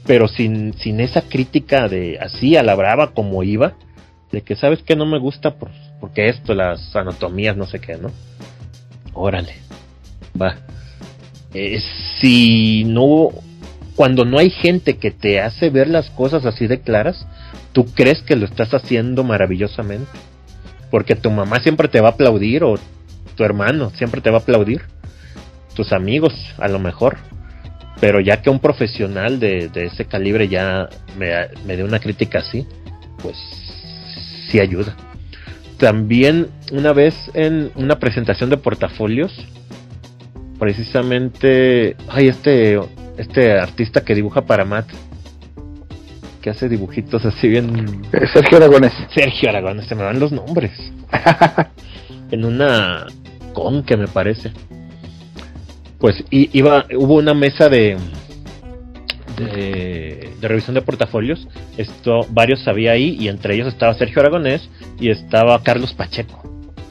Pero 0.06 0.28
sin, 0.28 0.74
sin 0.74 1.00
esa 1.00 1.22
crítica 1.22 1.88
de 1.88 2.18
así 2.20 2.56
a 2.58 2.64
la 2.64 2.76
brava 2.76 3.14
como 3.14 3.44
iba, 3.44 3.74
de 4.32 4.42
que 4.42 4.56
sabes 4.56 4.82
que 4.82 4.96
no 4.96 5.06
me 5.06 5.20
gusta 5.20 5.56
por, 5.56 5.70
porque 6.00 6.30
esto, 6.30 6.54
las 6.54 6.96
anatomías, 6.96 7.56
no 7.56 7.66
sé 7.66 7.80
qué, 7.80 7.98
¿no? 7.98 8.10
Órale, 9.14 9.56
va. 10.42 10.56
Eh, 11.54 11.80
si 12.20 12.84
no, 12.86 13.30
cuando 13.96 14.26
no 14.26 14.38
hay 14.40 14.50
gente 14.50 14.98
que 14.98 15.12
te 15.12 15.42
hace 15.42 15.70
ver 15.70 15.88
las 15.88 16.10
cosas 16.12 16.46
así 16.46 16.68
de 16.68 16.82
claras, 16.82 17.28
tú 17.74 17.86
crees 17.86 18.22
que 18.22 18.36
lo 18.36 18.46
estás 18.46 18.74
haciendo 18.74 19.24
maravillosamente. 19.24 20.12
Porque 20.90 21.16
tu 21.16 21.32
mamá 21.32 21.60
siempre 21.62 21.88
te 21.88 22.02
va 22.02 22.10
a 22.10 22.12
aplaudir 22.12 22.64
o 22.64 22.76
tu 23.36 23.44
hermano 23.44 23.92
siempre 23.92 24.22
te 24.22 24.30
va 24.30 24.38
a 24.38 24.42
aplaudir. 24.42 24.82
Tus 25.76 25.94
amigos, 25.94 26.34
a 26.58 26.68
lo 26.68 26.80
mejor. 26.80 27.18
Pero 28.00 28.20
ya 28.20 28.42
que 28.42 28.50
un 28.50 28.60
profesional 28.60 29.40
de, 29.40 29.70
ese 29.74 30.06
calibre 30.06 30.48
ya 30.48 30.90
me, 31.18 31.32
me 31.66 31.78
dé 31.78 31.84
una 31.84 32.00
crítica 32.00 32.40
así, 32.40 32.66
pues 33.22 33.38
sí 34.50 34.60
ayuda. 34.60 34.96
También 35.78 36.48
una 36.72 36.94
vez 36.94 37.16
en 37.34 37.72
una 37.76 38.00
presentación 38.00 38.50
de 38.50 38.58
portafolios, 38.58 39.34
precisamente, 40.60 41.96
ay, 42.08 42.28
este, 42.28 42.80
este 43.22 43.60
artista 43.60 44.04
que 44.04 44.16
dibuja 44.16 44.42
para 44.42 44.66
Matt, 44.66 44.88
que 46.42 46.50
hace 46.50 46.68
dibujitos 46.68 47.24
así 47.24 47.48
bien... 47.48 48.02
Sergio 48.34 48.58
Aragones. 48.58 48.94
Sergio 49.14 49.50
Aragones, 49.50 49.86
se 49.86 49.96
me 49.96 50.04
dan 50.04 50.20
los 50.20 50.32
nombres. 50.32 50.72
en 52.32 52.46
una 52.46 53.06
con 53.54 53.84
que 53.84 53.96
me 53.96 54.08
parece. 54.08 54.52
Pues 56.00 56.24
iba, 56.32 56.86
hubo 56.98 57.16
una 57.16 57.36
mesa 57.36 57.70
de, 57.70 57.96
de, 59.38 60.32
de, 60.42 60.48
revisión 60.48 60.74
de 60.74 60.82
portafolios. 60.82 61.48
Esto, 61.78 62.26
varios 62.32 62.68
había 62.68 62.94
ahí 62.94 63.18
y 63.20 63.28
entre 63.28 63.54
ellos 63.54 63.68
estaba 63.68 63.94
Sergio 63.94 64.22
Aragonés 64.22 64.68
y 65.00 65.12
estaba 65.12 65.62
Carlos 65.62 65.94
Pacheco. 65.94 66.42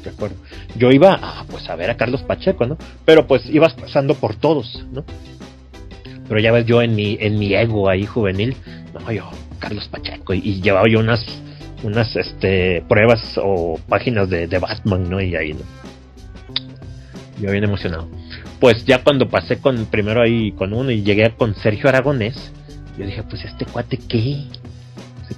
Recuerdo. 0.05 0.37
Yo 0.77 0.93
iba 0.93 1.19
ah, 1.21 1.45
pues 1.51 1.69
a 1.69 1.75
ver 1.75 1.91
a 1.91 1.97
Carlos 1.97 2.23
Pacheco, 2.23 2.67
¿no? 2.67 2.79
Pero 3.05 3.27
pues 3.27 3.45
ibas 3.51 3.75
pasando 3.75 4.15
por 4.15 4.37
todos, 4.37 4.87
¿no? 4.93 5.05
Pero 6.31 6.41
ya 6.41 6.51
ves 6.51 6.65
yo 6.65 6.81
en 6.81 6.95
mi, 6.95 7.19
en 7.21 7.39
mi 7.39 7.53
ego 7.55 7.91
ahí 7.91 8.07
juvenil, 8.07 8.57
no, 8.95 9.13
yo, 9.13 9.29
Carlos 9.59 9.87
Pacheco, 9.89 10.33
y, 10.33 10.39
y 10.39 10.63
llevaba 10.63 10.89
yo 10.89 11.01
unas, 11.01 11.23
unas 11.83 12.17
este, 12.17 12.83
pruebas 12.89 13.39
o 13.43 13.79
páginas 13.87 14.31
de, 14.31 14.47
de 14.47 14.59
Batman, 14.59 15.11
¿no? 15.11 15.21
Y 15.21 15.37
ahí, 15.37 15.53
¿no? 15.53 15.61
Yo 17.39 17.51
bien 17.53 17.65
emocionado 17.65 18.09
pues 18.61 18.85
ya 18.85 19.03
cuando 19.03 19.29
pasé 19.29 19.59
con 19.59 19.87
primero 19.87 20.23
ahí 20.23 20.53
con 20.53 20.75
uno 20.75 20.91
y 20.91 21.03
llegué 21.03 21.35
con 21.37 21.55
Sergio 21.55 21.89
Aragonés, 21.89 22.53
yo 22.97 23.07
dije, 23.07 23.23
pues 23.23 23.43
este 23.45 23.65
cuate 23.65 23.97
qué, 23.97 24.45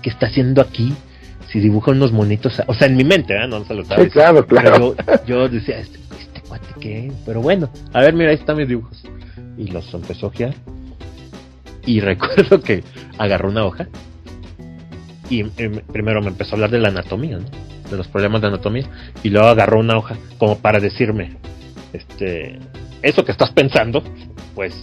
qué 0.02 0.10
está 0.10 0.26
haciendo 0.26 0.60
aquí, 0.60 0.92
si 1.48 1.60
dibuja 1.60 1.92
unos 1.92 2.10
monitos, 2.12 2.60
o 2.66 2.74
sea, 2.74 2.88
en 2.88 2.96
mi 2.96 3.04
mente, 3.04 3.34
¿eh? 3.34 3.46
no 3.46 3.64
se 3.64 3.74
lo 3.74 3.84
sabes. 3.84 4.06
Sí, 4.06 4.10
claro, 4.10 4.44
claro. 4.44 4.96
Yo, 5.24 5.24
yo, 5.26 5.48
decía, 5.48 5.78
este, 5.78 6.00
este, 6.18 6.40
cuate 6.48 6.66
qué, 6.80 7.12
pero 7.24 7.40
bueno, 7.40 7.70
a 7.92 8.00
ver, 8.00 8.12
mira, 8.14 8.30
ahí 8.30 8.36
están 8.36 8.56
mis 8.56 8.68
dibujos. 8.68 9.04
Y 9.56 9.68
los 9.68 9.92
empezó 9.94 10.26
a 10.26 10.28
ojear. 10.30 10.54
Y 11.86 12.00
recuerdo 12.00 12.60
que 12.60 12.82
agarró 13.18 13.48
una 13.48 13.64
hoja 13.64 13.88
y, 15.28 15.44
primero 15.44 16.20
me 16.20 16.28
empezó 16.28 16.52
a 16.52 16.54
hablar 16.54 16.70
de 16.70 16.78
la 16.78 16.88
anatomía, 16.88 17.38
¿no? 17.38 17.46
de 17.90 17.96
los 17.96 18.08
problemas 18.08 18.40
de 18.40 18.48
anatomía, 18.48 18.88
y 19.22 19.30
luego 19.30 19.48
agarró 19.48 19.78
una 19.80 19.96
hoja 19.96 20.16
como 20.38 20.58
para 20.58 20.80
decirme, 20.80 21.36
este, 21.92 22.58
eso 23.02 23.24
que 23.24 23.32
estás 23.32 23.50
pensando, 23.50 24.02
pues 24.54 24.74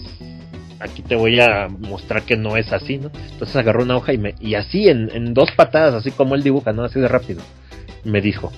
aquí 0.78 1.02
te 1.02 1.16
voy 1.16 1.40
a 1.40 1.68
mostrar 1.68 2.22
que 2.22 2.36
no 2.36 2.56
es 2.56 2.72
así, 2.72 2.98
¿no? 2.98 3.10
Entonces 3.32 3.56
agarró 3.56 3.82
una 3.82 3.96
hoja 3.96 4.12
y, 4.12 4.18
me, 4.18 4.34
y 4.40 4.54
así 4.54 4.88
en, 4.88 5.10
en, 5.12 5.34
dos 5.34 5.50
patadas, 5.52 5.94
así 5.94 6.10
como 6.10 6.34
él 6.34 6.42
dibuja, 6.42 6.72
¿no? 6.72 6.84
Así 6.84 7.00
de 7.00 7.08
rápido, 7.08 7.42
me 8.04 8.20
dijo, 8.20 8.52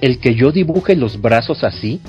el 0.00 0.18
que 0.18 0.34
yo 0.34 0.52
dibuje 0.52 0.96
los 0.96 1.20
brazos 1.20 1.64
así, 1.64 2.00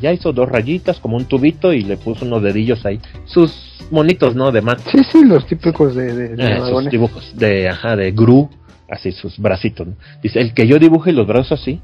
ya 0.00 0.12
hizo 0.12 0.32
dos 0.32 0.48
rayitas 0.48 0.98
como 1.00 1.16
un 1.16 1.24
tubito 1.24 1.72
y 1.72 1.82
le 1.82 1.96
puso 1.96 2.24
unos 2.24 2.42
dedillos 2.42 2.84
ahí, 2.84 3.00
sus 3.24 3.76
monitos, 3.90 4.34
¿no? 4.34 4.52
De. 4.52 4.62
Sí, 4.90 4.98
sí, 5.10 5.24
los 5.24 5.46
típicos 5.46 5.94
de... 5.94 6.12
de, 6.12 6.36
de 6.36 6.52
eh, 6.52 6.60
sus 6.68 6.90
dibujos, 6.90 7.36
de, 7.36 7.68
ajá, 7.68 7.96
de 7.96 8.12
Gru, 8.12 8.50
así 8.90 9.12
sus 9.12 9.38
bracitos, 9.38 9.86
¿no? 9.86 9.94
Dice, 10.22 10.40
el 10.40 10.54
que 10.54 10.66
yo 10.66 10.78
dibuje 10.78 11.12
los 11.12 11.26
brazos 11.26 11.60
así, 11.60 11.80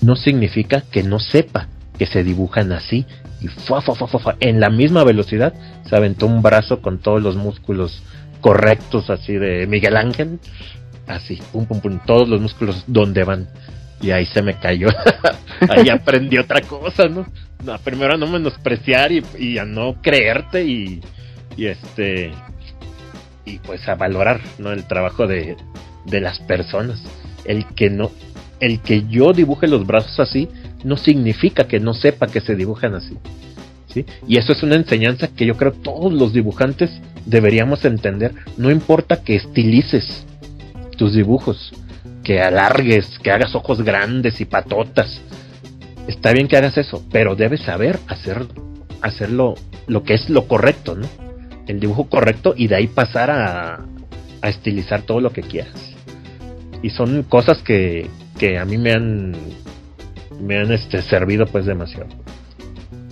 no 0.00 0.16
significa 0.16 0.82
que 0.82 1.02
no 1.02 1.18
sepa 1.18 1.68
que 1.98 2.06
se 2.06 2.24
dibujan 2.24 2.72
así 2.72 3.06
y 3.40 3.48
fua, 3.48 3.80
fua, 3.80 3.94
fua, 3.94 4.08
fua, 4.08 4.36
en 4.40 4.60
la 4.60 4.70
misma 4.70 5.04
velocidad 5.04 5.54
se 5.88 5.96
aventó 5.96 6.26
un 6.26 6.42
brazo 6.42 6.80
con 6.80 6.98
todos 6.98 7.22
los 7.22 7.36
músculos 7.36 8.02
correctos 8.40 9.10
así 9.10 9.34
de 9.34 9.66
Miguel 9.66 9.96
Ángel 9.96 10.38
así 11.06 11.40
pum 11.52 11.66
pum 11.66 11.80
pum 11.80 11.98
todos 12.06 12.28
los 12.28 12.40
músculos 12.40 12.84
donde 12.86 13.24
van 13.24 13.48
y 14.02 14.10
ahí 14.10 14.26
se 14.26 14.42
me 14.42 14.58
cayó 14.58 14.88
ahí 15.68 15.88
aprendí 15.88 16.36
otra 16.36 16.60
cosa 16.60 17.08
no, 17.08 17.26
no 17.64 17.78
primero 17.78 18.14
a 18.14 18.16
no 18.16 18.26
menospreciar 18.26 19.12
y, 19.12 19.22
y, 19.38 19.58
a 19.58 19.64
no 19.64 20.02
creerte 20.02 20.64
y, 20.64 21.00
y 21.56 21.66
este 21.66 22.32
y 23.44 23.58
pues 23.60 23.88
a 23.88 23.94
valorar 23.94 24.40
no 24.58 24.72
el 24.72 24.86
trabajo 24.86 25.26
de, 25.26 25.56
de 26.04 26.20
las 26.20 26.40
personas 26.40 27.02
el 27.44 27.66
que 27.68 27.88
no 27.88 28.10
el 28.60 28.80
que 28.80 29.04
yo 29.08 29.32
dibuje 29.32 29.66
los 29.66 29.86
brazos 29.86 30.20
así 30.20 30.48
no 30.84 30.96
significa 30.96 31.64
que 31.64 31.80
no 31.80 31.94
sepa 31.94 32.26
que 32.26 32.40
se 32.40 32.54
dibujan 32.54 32.94
así. 32.94 33.16
¿sí? 33.88 34.04
Y 34.26 34.38
eso 34.38 34.52
es 34.52 34.62
una 34.62 34.76
enseñanza 34.76 35.28
que 35.28 35.46
yo 35.46 35.56
creo 35.56 35.72
todos 35.72 36.12
los 36.12 36.32
dibujantes 36.32 36.90
deberíamos 37.26 37.84
entender. 37.84 38.34
No 38.56 38.70
importa 38.70 39.22
que 39.22 39.36
estilices 39.36 40.24
tus 40.96 41.14
dibujos, 41.14 41.72
que 42.22 42.40
alargues, 42.40 43.18
que 43.22 43.30
hagas 43.30 43.54
ojos 43.54 43.82
grandes 43.82 44.40
y 44.40 44.44
patotas. 44.44 45.20
Está 46.06 46.32
bien 46.32 46.48
que 46.48 46.56
hagas 46.56 46.76
eso, 46.76 47.04
pero 47.10 47.36
debes 47.36 47.62
saber 47.62 47.98
hacer, 48.08 48.46
hacerlo 49.00 49.54
lo 49.86 50.02
que 50.02 50.14
es 50.14 50.28
lo 50.30 50.46
correcto, 50.48 50.94
¿no? 50.94 51.06
El 51.66 51.80
dibujo 51.80 52.08
correcto 52.08 52.54
y 52.56 52.68
de 52.68 52.76
ahí 52.76 52.88
pasar 52.88 53.30
a, 53.30 53.80
a 54.40 54.48
estilizar 54.48 55.02
todo 55.02 55.20
lo 55.20 55.30
que 55.30 55.42
quieras. 55.42 55.94
Y 56.82 56.90
son 56.90 57.22
cosas 57.22 57.62
que, 57.62 58.08
que 58.38 58.58
a 58.58 58.64
mí 58.64 58.76
me 58.78 58.92
han 58.92 59.36
me 60.40 60.58
han 60.58 60.72
este 60.72 61.00
servido 61.02 61.46
pues 61.46 61.66
demasiado. 61.66 62.08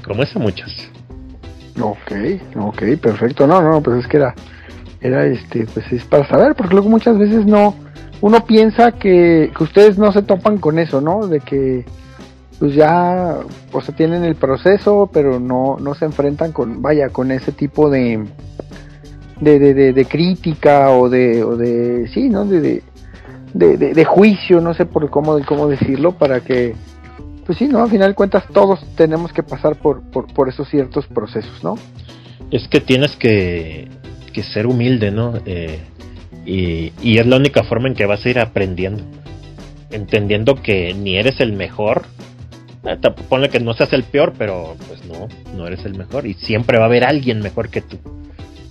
Como 0.05 0.23
esa 0.23 0.38
muchas. 0.38 0.73
Ok, 1.81 2.12
ok, 2.57 2.83
perfecto. 3.00 3.47
No, 3.47 3.62
no, 3.62 3.81
pues 3.81 4.00
es 4.00 4.09
que 4.09 4.17
era, 4.17 4.35
era 5.00 5.25
este, 5.26 5.67
pues 5.67 5.90
es 5.93 6.05
para 6.05 6.29
saber, 6.29 6.55
porque 6.57 6.75
luego 6.75 6.88
muchas 6.88 7.17
veces 7.17 7.47
no, 7.47 7.75
uno 8.20 8.44
piensa 8.44 8.92
que, 8.92 9.50
que 9.56 9.64
ustedes 9.64 9.98
no 9.98 10.12
se 10.12 10.22
topan 10.22 10.58
con 10.58 10.78
eso, 10.78 11.00
¿no? 11.00 11.26
De 11.26 11.40
que, 11.40 11.84
pues 12.58 12.74
ya, 12.74 13.38
o 13.72 13.80
sea, 13.80 13.94
tienen 13.94 14.24
el 14.24 14.34
proceso, 14.34 15.08
pero 15.12 15.40
no, 15.40 15.76
no 15.80 15.94
se 15.94 16.04
enfrentan 16.04 16.52
con, 16.52 16.82
vaya, 16.82 17.08
con 17.08 17.32
ese 17.32 17.52
tipo 17.52 17.88
de, 17.88 18.24
de, 19.40 19.92
de, 19.92 20.04
crítica 20.04 20.90
o 20.90 21.08
de, 21.08 21.42
o 21.42 21.56
de, 21.56 22.08
sí, 22.08 22.28
¿no? 22.28 22.44
De, 22.44 22.82
de, 23.54 24.04
juicio, 24.04 24.60
no 24.60 24.74
sé 24.74 24.84
por 24.86 25.08
cómo, 25.10 25.38
cómo 25.46 25.66
decirlo, 25.66 26.12
para 26.12 26.40
que 26.40 26.74
pues 27.50 27.58
sí, 27.58 27.66
¿no? 27.66 27.82
Al 27.82 27.90
final 27.90 28.10
de 28.10 28.14
cuentas 28.14 28.44
todos 28.52 28.78
tenemos 28.94 29.32
que 29.32 29.42
pasar 29.42 29.74
por, 29.74 30.02
por, 30.12 30.32
por 30.32 30.48
esos 30.48 30.68
ciertos 30.68 31.08
procesos, 31.08 31.64
¿no? 31.64 31.76
Es 32.52 32.68
que 32.68 32.80
tienes 32.80 33.16
que, 33.16 33.88
que 34.32 34.44
ser 34.44 34.68
humilde, 34.68 35.10
¿no? 35.10 35.32
Eh, 35.46 35.80
y, 36.44 36.92
y, 37.02 37.18
es 37.18 37.26
la 37.26 37.37
única 37.37 37.62
forma 37.64 37.88
en 37.88 37.94
que 37.94 38.06
vas 38.06 38.25
a 38.25 38.28
ir 38.28 38.38
aprendiendo. 38.38 39.02
Entendiendo 39.90 40.54
que 40.54 40.94
ni 40.94 41.16
eres 41.16 41.40
el 41.40 41.52
mejor. 41.52 42.04
Eh, 42.85 42.97
ponle 43.28 43.49
que 43.50 43.61
no 43.61 43.75
seas 43.75 43.92
el 43.92 44.04
peor, 44.04 44.32
pero 44.38 44.76
pues 44.88 45.04
no, 45.04 45.28
no 45.56 45.66
eres 45.66 45.85
el 45.85 45.97
mejor. 45.97 46.26
Y 46.26 46.35
siempre 46.35 46.78
va 46.78 46.85
a 46.85 46.87
haber 46.87 47.04
alguien 47.04 47.40
mejor 47.40 47.68
que 47.68 47.82
tú. 47.82 47.99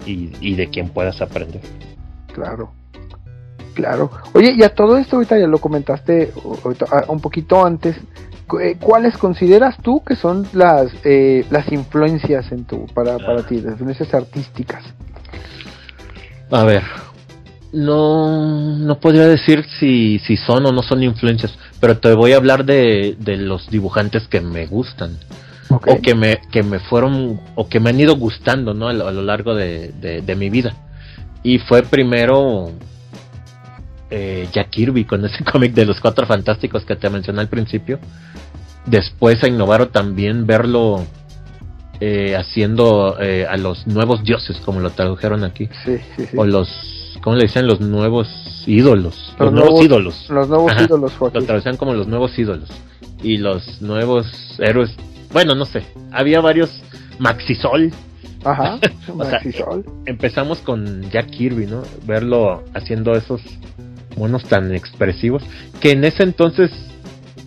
Y, 0.05 0.31
y 0.41 0.55
de 0.55 0.67
quien 0.69 0.89
puedas 0.89 1.21
aprender. 1.21 1.61
Claro. 2.33 2.71
Claro. 3.75 4.11
Oye, 4.33 4.53
y 4.57 4.63
a 4.63 4.73
todo 4.73 4.97
esto 4.97 5.15
ahorita 5.17 5.37
ya 5.37 5.47
lo 5.47 5.59
comentaste 5.59 6.33
un 7.07 7.21
poquito 7.21 7.65
antes. 7.65 7.95
eh, 8.61 8.75
¿Cuáles 8.79 9.17
consideras 9.17 9.77
tú 9.81 10.03
que 10.03 10.15
son 10.15 10.47
las 10.53 10.91
eh, 11.05 11.45
las 11.49 11.71
influencias 11.71 12.51
en 12.51 12.65
tu 12.65 12.87
para, 12.87 13.17
para 13.17 13.45
ti, 13.45 13.61
las 13.61 13.73
influencias 13.73 14.13
artísticas? 14.13 14.83
A 16.51 16.63
ver, 16.63 16.81
no 17.71 18.77
no 18.77 18.99
podría 18.99 19.27
decir 19.27 19.65
si 19.79 20.19
si 20.19 20.37
son 20.37 20.65
o 20.65 20.71
no 20.71 20.81
son 20.83 21.03
influencias, 21.03 21.57
pero 21.79 21.97
te 21.97 22.13
voy 22.13 22.33
a 22.33 22.37
hablar 22.37 22.65
de, 22.65 23.15
de 23.19 23.37
los 23.37 23.69
dibujantes 23.69 24.27
que 24.27 24.41
me 24.41 24.65
gustan. 24.65 25.17
Okay. 25.71 25.93
O 25.93 26.01
que 26.01 26.15
me, 26.15 26.41
que 26.51 26.63
me 26.63 26.79
fueron, 26.79 27.39
o 27.53 27.69
que 27.69 27.79
me 27.79 27.91
han 27.91 27.99
ido 27.99 28.15
gustando, 28.15 28.73
¿no? 28.73 28.87
A 28.87 28.93
lo, 28.93 29.07
a 29.07 29.11
lo 29.11 29.21
largo 29.21 29.53
de, 29.53 29.91
de, 30.01 30.21
de 30.21 30.35
mi 30.35 30.49
vida. 30.49 30.73
Y 31.43 31.59
fue 31.59 31.83
primero 31.83 32.71
eh, 34.09 34.47
Jack 34.51 34.69
Kirby 34.71 35.05
con 35.05 35.23
ese 35.25 35.43
cómic 35.51 35.73
de 35.73 35.85
los 35.85 35.99
cuatro 35.99 36.25
fantásticos 36.25 36.83
que 36.85 36.95
te 36.95 37.09
mencioné 37.09 37.41
al 37.41 37.47
principio. 37.47 37.99
Después 38.85 39.43
a 39.43 39.47
Innovaro 39.47 39.89
también 39.89 40.47
verlo 40.47 41.05
eh, 41.99 42.35
haciendo 42.35 43.17
eh, 43.19 43.45
a 43.47 43.57
los 43.57 43.85
nuevos 43.85 44.23
dioses, 44.23 44.57
como 44.65 44.79
lo 44.79 44.89
tradujeron 44.89 45.43
aquí. 45.43 45.69
Sí, 45.85 45.97
sí, 46.15 46.25
sí. 46.25 46.37
O 46.37 46.45
los, 46.45 46.69
¿cómo 47.21 47.35
le 47.35 47.43
dicen? 47.43 47.67
Los 47.67 47.79
nuevos 47.79 48.27
ídolos. 48.65 49.33
Los, 49.37 49.39
Los, 49.39 49.53
nuevos, 49.53 49.69
nuevos 49.69 49.85
ídolos. 49.85 50.29
Los 50.29 50.49
nuevos 50.49 50.71
Ajá. 50.71 50.83
ídolos, 50.83 51.13
Joaquín. 51.13 51.41
Lo 51.41 51.45
traducían 51.45 51.77
como 51.77 51.93
los 51.93 52.07
nuevos 52.07 52.37
ídolos. 52.37 52.69
Y 53.23 53.37
los 53.37 53.81
nuevos 53.81 54.27
héroes. 54.59 54.95
Bueno, 55.31 55.55
no 55.55 55.65
sé. 55.65 55.83
Había 56.11 56.41
varios. 56.41 56.81
Maxisol. 57.19 57.91
Ajá. 58.43 58.79
Sea, 59.05 59.15
Maxisol. 59.15 59.85
Empezamos 60.05 60.59
con 60.59 61.09
Jack 61.09 61.29
Kirby, 61.31 61.67
¿no? 61.67 61.83
Verlo 62.05 62.63
haciendo 62.73 63.13
esos 63.13 63.41
monos 64.17 64.43
tan 64.45 64.73
expresivos. 64.73 65.43
Que 65.79 65.91
en 65.91 66.03
ese 66.03 66.23
entonces 66.23 66.71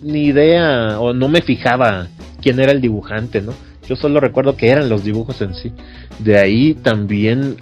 ni 0.01 0.25
idea 0.25 0.99
o 0.99 1.13
no 1.13 1.29
me 1.29 1.41
fijaba 1.41 2.07
quién 2.41 2.59
era 2.59 2.71
el 2.71 2.81
dibujante, 2.81 3.41
¿no? 3.41 3.53
Yo 3.87 3.95
solo 3.95 4.19
recuerdo 4.19 4.55
que 4.55 4.69
eran 4.69 4.89
los 4.89 5.03
dibujos 5.03 5.41
en 5.41 5.55
sí. 5.55 5.73
De 6.19 6.37
ahí 6.39 6.73
también 6.73 7.57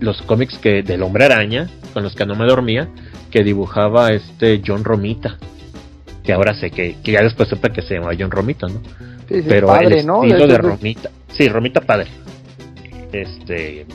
los 0.00 0.20
cómics 0.22 0.58
que 0.58 0.82
del 0.82 1.02
Hombre 1.02 1.24
Araña, 1.24 1.68
con 1.92 2.02
los 2.02 2.14
que 2.14 2.26
no 2.26 2.34
me 2.34 2.44
dormía, 2.46 2.88
que 3.30 3.42
dibujaba 3.44 4.12
este 4.12 4.62
John 4.66 4.84
Romita. 4.84 5.38
Que 6.22 6.32
ahora 6.32 6.54
sé 6.54 6.70
que, 6.70 6.96
que 7.02 7.12
ya 7.12 7.22
después 7.22 7.48
supe 7.48 7.70
que 7.70 7.82
se 7.82 7.94
llamaba 7.94 8.14
John 8.18 8.30
Romita, 8.30 8.66
¿no? 8.66 8.80
Sí, 9.28 9.40
sí, 9.40 9.44
Pero 9.48 9.66
padre, 9.68 10.00
el 10.00 10.06
¿no? 10.06 10.24
estilo 10.24 10.46
de 10.46 10.58
Romita. 10.58 11.10
Sí, 11.32 11.48
Romita 11.48 11.80
padre. 11.80 12.08
Este. 13.12 13.86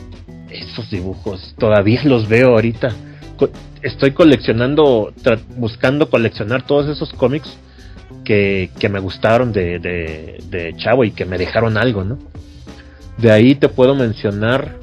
Esos 0.50 0.90
dibujos 0.90 1.54
todavía 1.58 2.02
los 2.04 2.28
veo 2.28 2.48
ahorita. 2.50 2.88
Co- 3.36 3.50
Estoy 3.82 4.10
coleccionando, 4.10 5.12
buscando 5.56 6.10
coleccionar 6.10 6.66
todos 6.66 6.88
esos 6.88 7.12
cómics 7.14 7.56
que, 8.24 8.70
que 8.78 8.88
me 8.90 8.98
gustaron 9.00 9.52
de, 9.52 9.78
de, 9.78 10.38
de 10.50 10.74
chavo 10.76 11.04
y 11.04 11.12
que 11.12 11.24
me 11.24 11.38
dejaron 11.38 11.78
algo, 11.78 12.04
¿no? 12.04 12.18
De 13.16 13.30
ahí 13.30 13.54
te 13.54 13.68
puedo 13.70 13.94
mencionar 13.94 14.76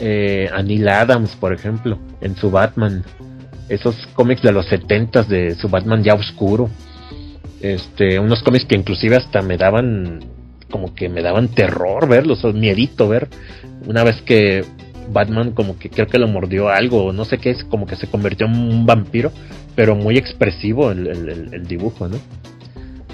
eh, 0.00 0.50
Neil 0.64 0.88
Adams, 0.88 1.36
por 1.36 1.52
ejemplo, 1.52 1.98
en 2.20 2.36
su 2.36 2.50
Batman. 2.50 3.04
Esos 3.68 3.94
cómics 4.14 4.42
de 4.42 4.52
los 4.52 4.66
70 4.66 5.24
de 5.24 5.54
su 5.54 5.68
Batman 5.68 6.02
ya 6.02 6.14
oscuro. 6.14 6.70
Este, 7.60 8.18
unos 8.18 8.42
cómics 8.42 8.66
que 8.66 8.76
inclusive 8.76 9.16
hasta 9.16 9.42
me 9.42 9.56
daban 9.56 10.20
como 10.70 10.94
que 10.94 11.08
me 11.08 11.22
daban 11.22 11.48
terror 11.48 12.08
verlos, 12.08 12.44
o 12.44 12.52
miedito 12.52 13.08
ver 13.08 13.28
una 13.86 14.02
vez 14.02 14.20
que 14.22 14.64
Batman 15.12 15.52
como 15.52 15.78
que 15.78 15.88
creo 15.88 16.08
que 16.08 16.18
lo 16.18 16.26
mordió 16.26 16.68
algo, 16.68 17.12
no 17.12 17.24
sé 17.24 17.38
qué 17.38 17.50
es, 17.50 17.64
como 17.64 17.86
que 17.86 17.96
se 17.96 18.08
convirtió 18.08 18.46
en 18.46 18.56
un 18.56 18.84
vampiro, 18.84 19.30
pero 19.76 19.94
muy 19.94 20.18
expresivo 20.18 20.90
el 20.90 21.66
dibujo, 21.66 22.08
¿no? 22.08 22.16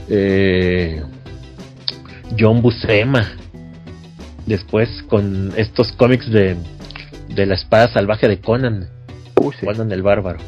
Eh, 0.08 1.02
John 2.38 2.62
Buscema, 2.62 3.36
después 4.46 4.88
con 5.08 5.52
estos 5.56 5.92
cómics 5.92 6.30
de, 6.30 6.56
de 7.28 7.46
la 7.46 7.54
espada 7.54 7.88
salvaje 7.88 8.28
de 8.28 8.40
Conan, 8.40 8.88
sí. 9.58 9.66
Conan 9.66 9.92
el 9.92 10.02
Bárbaro. 10.02 10.38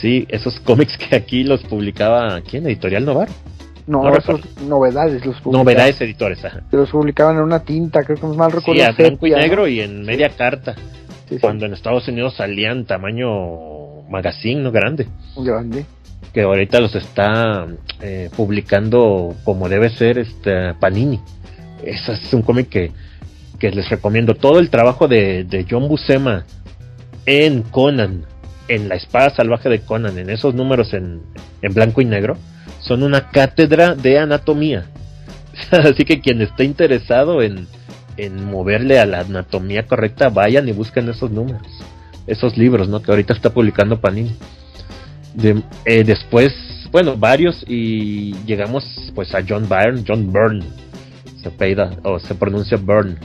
Sí, 0.00 0.26
esos 0.28 0.60
cómics 0.60 0.96
que 0.98 1.16
aquí 1.16 1.44
los 1.44 1.62
publicaba, 1.64 2.40
¿quién? 2.42 2.66
Editorial 2.66 3.04
Novar. 3.04 3.28
No, 3.86 4.02
no 4.02 4.16
esos 4.16 4.40
novedades 4.62 5.24
los. 5.24 5.46
Novedades 5.46 6.00
editores, 6.00 6.44
ajá. 6.44 6.62
Los 6.72 6.90
publicaban 6.90 7.36
en 7.36 7.42
una 7.42 7.60
tinta, 7.60 8.02
creo 8.02 8.16
que 8.16 8.26
no 8.26 8.34
mal 8.34 8.50
recuerdo. 8.50 8.80
Sí, 8.80 8.86
a 8.86 8.90
blanco 8.90 9.26
y 9.26 9.30
negro 9.30 9.68
y 9.68 9.80
en 9.80 10.02
media 10.02 10.28
carta. 10.30 10.74
Sí, 11.28 11.36
sí, 11.36 11.38
Cuando 11.40 11.66
en 11.66 11.72
Estados 11.72 12.06
Unidos 12.08 12.34
salían 12.36 12.84
tamaño 12.84 14.02
magazine, 14.08 14.60
¿no? 14.60 14.72
Grande. 14.72 15.06
grande. 15.36 15.86
Que 16.32 16.42
ahorita 16.42 16.80
los 16.80 16.94
está 16.96 17.66
eh, 18.00 18.28
publicando 18.36 19.34
como 19.44 19.68
debe 19.68 19.90
ser 19.90 20.18
este 20.18 20.74
Panini. 20.74 21.20
Ese 21.82 22.12
es 22.12 22.32
un 22.32 22.42
cómic 22.42 22.68
que, 22.68 22.92
que 23.58 23.70
les 23.70 23.88
recomiendo. 23.88 24.34
Todo 24.34 24.58
el 24.58 24.70
trabajo 24.70 25.08
de, 25.08 25.44
de 25.44 25.66
John 25.68 25.88
Buscema 25.88 26.44
en 27.26 27.62
Conan, 27.62 28.24
en 28.68 28.88
la 28.88 28.94
espada 28.94 29.30
salvaje 29.30 29.68
de 29.68 29.80
Conan, 29.80 30.18
en 30.18 30.30
esos 30.30 30.54
números 30.54 30.92
en, 30.94 31.22
en 31.62 31.74
blanco 31.74 32.00
y 32.00 32.04
negro, 32.04 32.36
son 32.80 33.02
una 33.02 33.28
cátedra 33.30 33.94
de 33.94 34.18
anatomía. 34.18 34.86
Así 35.70 36.04
que 36.04 36.20
quien 36.20 36.42
esté 36.42 36.64
interesado 36.64 37.42
en, 37.42 37.66
en 38.16 38.44
moverle 38.44 38.98
a 38.98 39.06
la 39.06 39.20
anatomía 39.20 39.86
correcta, 39.86 40.28
vayan 40.28 40.68
y 40.68 40.72
busquen 40.72 41.08
esos 41.08 41.30
números, 41.30 41.66
esos 42.26 42.56
libros, 42.56 42.88
¿no? 42.88 43.02
Que 43.02 43.10
ahorita 43.10 43.34
está 43.34 43.50
publicando 43.50 44.00
Panini. 44.00 44.34
Eh, 45.84 46.04
después, 46.04 46.54
bueno, 46.90 47.16
varios 47.16 47.62
y 47.66 48.32
llegamos 48.46 49.12
pues 49.14 49.34
a 49.34 49.42
John 49.46 49.68
Byrne, 49.68 50.02
John 50.06 50.32
Byrne, 50.32 50.64
se 51.46 51.54
apellida, 51.54 51.96
o 52.02 52.18
se 52.18 52.34
pronuncia 52.34 52.76
Byrne, 52.76 53.16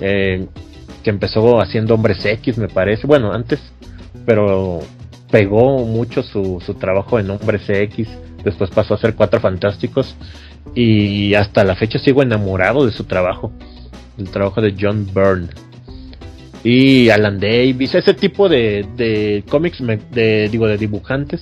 eh, 0.00 0.46
que 1.02 1.10
empezó 1.10 1.60
haciendo 1.60 1.94
Hombres 1.94 2.24
X, 2.24 2.58
me 2.58 2.68
parece, 2.68 3.06
bueno, 3.06 3.32
antes, 3.32 3.60
pero 4.24 4.80
pegó 5.30 5.84
mucho 5.84 6.22
su, 6.22 6.62
su 6.64 6.74
trabajo 6.74 7.18
en 7.18 7.30
Hombres 7.30 7.68
X, 7.68 8.08
después 8.44 8.70
pasó 8.70 8.94
a 8.94 8.96
hacer 8.96 9.14
Cuatro 9.14 9.40
Fantásticos 9.40 10.16
y 10.74 11.34
hasta 11.34 11.64
la 11.64 11.76
fecha 11.76 11.98
sigo 11.98 12.22
enamorado 12.22 12.86
de 12.86 12.92
su 12.92 13.04
trabajo, 13.04 13.52
del 14.16 14.30
trabajo 14.30 14.60
de 14.60 14.74
John 14.78 15.08
Byrne. 15.12 15.48
Y 16.62 17.08
Alan 17.08 17.40
Davis, 17.40 17.94
ese 17.94 18.12
tipo 18.12 18.48
de, 18.48 18.84
de 18.96 19.44
cómics, 19.48 19.82
de, 20.10 20.48
digo, 20.50 20.66
de 20.66 20.76
dibujantes, 20.76 21.40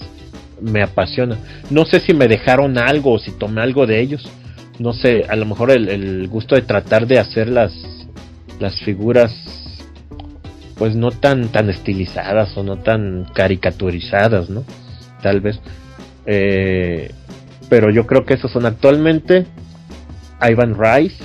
me 0.61 0.83
apasiona. 0.83 1.37
No 1.71 1.85
sé 1.85 1.99
si 1.99 2.15
me 2.15 2.29
dejaron 2.29 2.79
algo 2.79 3.13
o 3.13 3.19
si 3.19 3.33
tomé 3.33 3.61
algo 3.63 3.85
de 3.85 4.01
ellos, 4.01 4.31
no 4.79 4.93
sé, 4.93 5.25
a 5.29 5.37
lo 5.37 5.47
mejor 5.47 5.71
el, 5.71 5.89
el 5.89 6.29
gusto 6.29 6.55
de 6.55 6.63
tratar 6.63 7.07
de 7.07 7.19
hacer 7.19 7.49
las, 7.49 7.73
las 8.61 8.79
figuras 8.81 9.33
pues 10.79 10.95
no 10.95 11.11
tan 11.11 11.49
tan 11.49 11.69
estilizadas 11.69 12.57
o 12.57 12.63
no 12.63 12.79
tan 12.79 13.27
caricaturizadas, 13.35 14.49
¿no? 14.49 14.65
Tal 15.23 15.41
vez. 15.41 15.61
Eh, 16.25 17.11
pero 17.69 17.91
yo 17.91 18.07
creo 18.07 18.25
que 18.25 18.35
esos 18.35 18.51
son 18.51 18.65
actualmente 18.65 19.47
Ivan 20.41 20.77
Rice, 20.79 21.23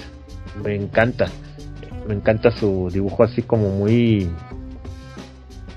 me 0.64 0.76
encanta, 0.76 1.28
me 2.08 2.16
encanta 2.16 2.52
su 2.52 2.90
dibujo 2.92 3.24
así 3.24 3.44
como 3.44 3.70
muy 3.70 4.30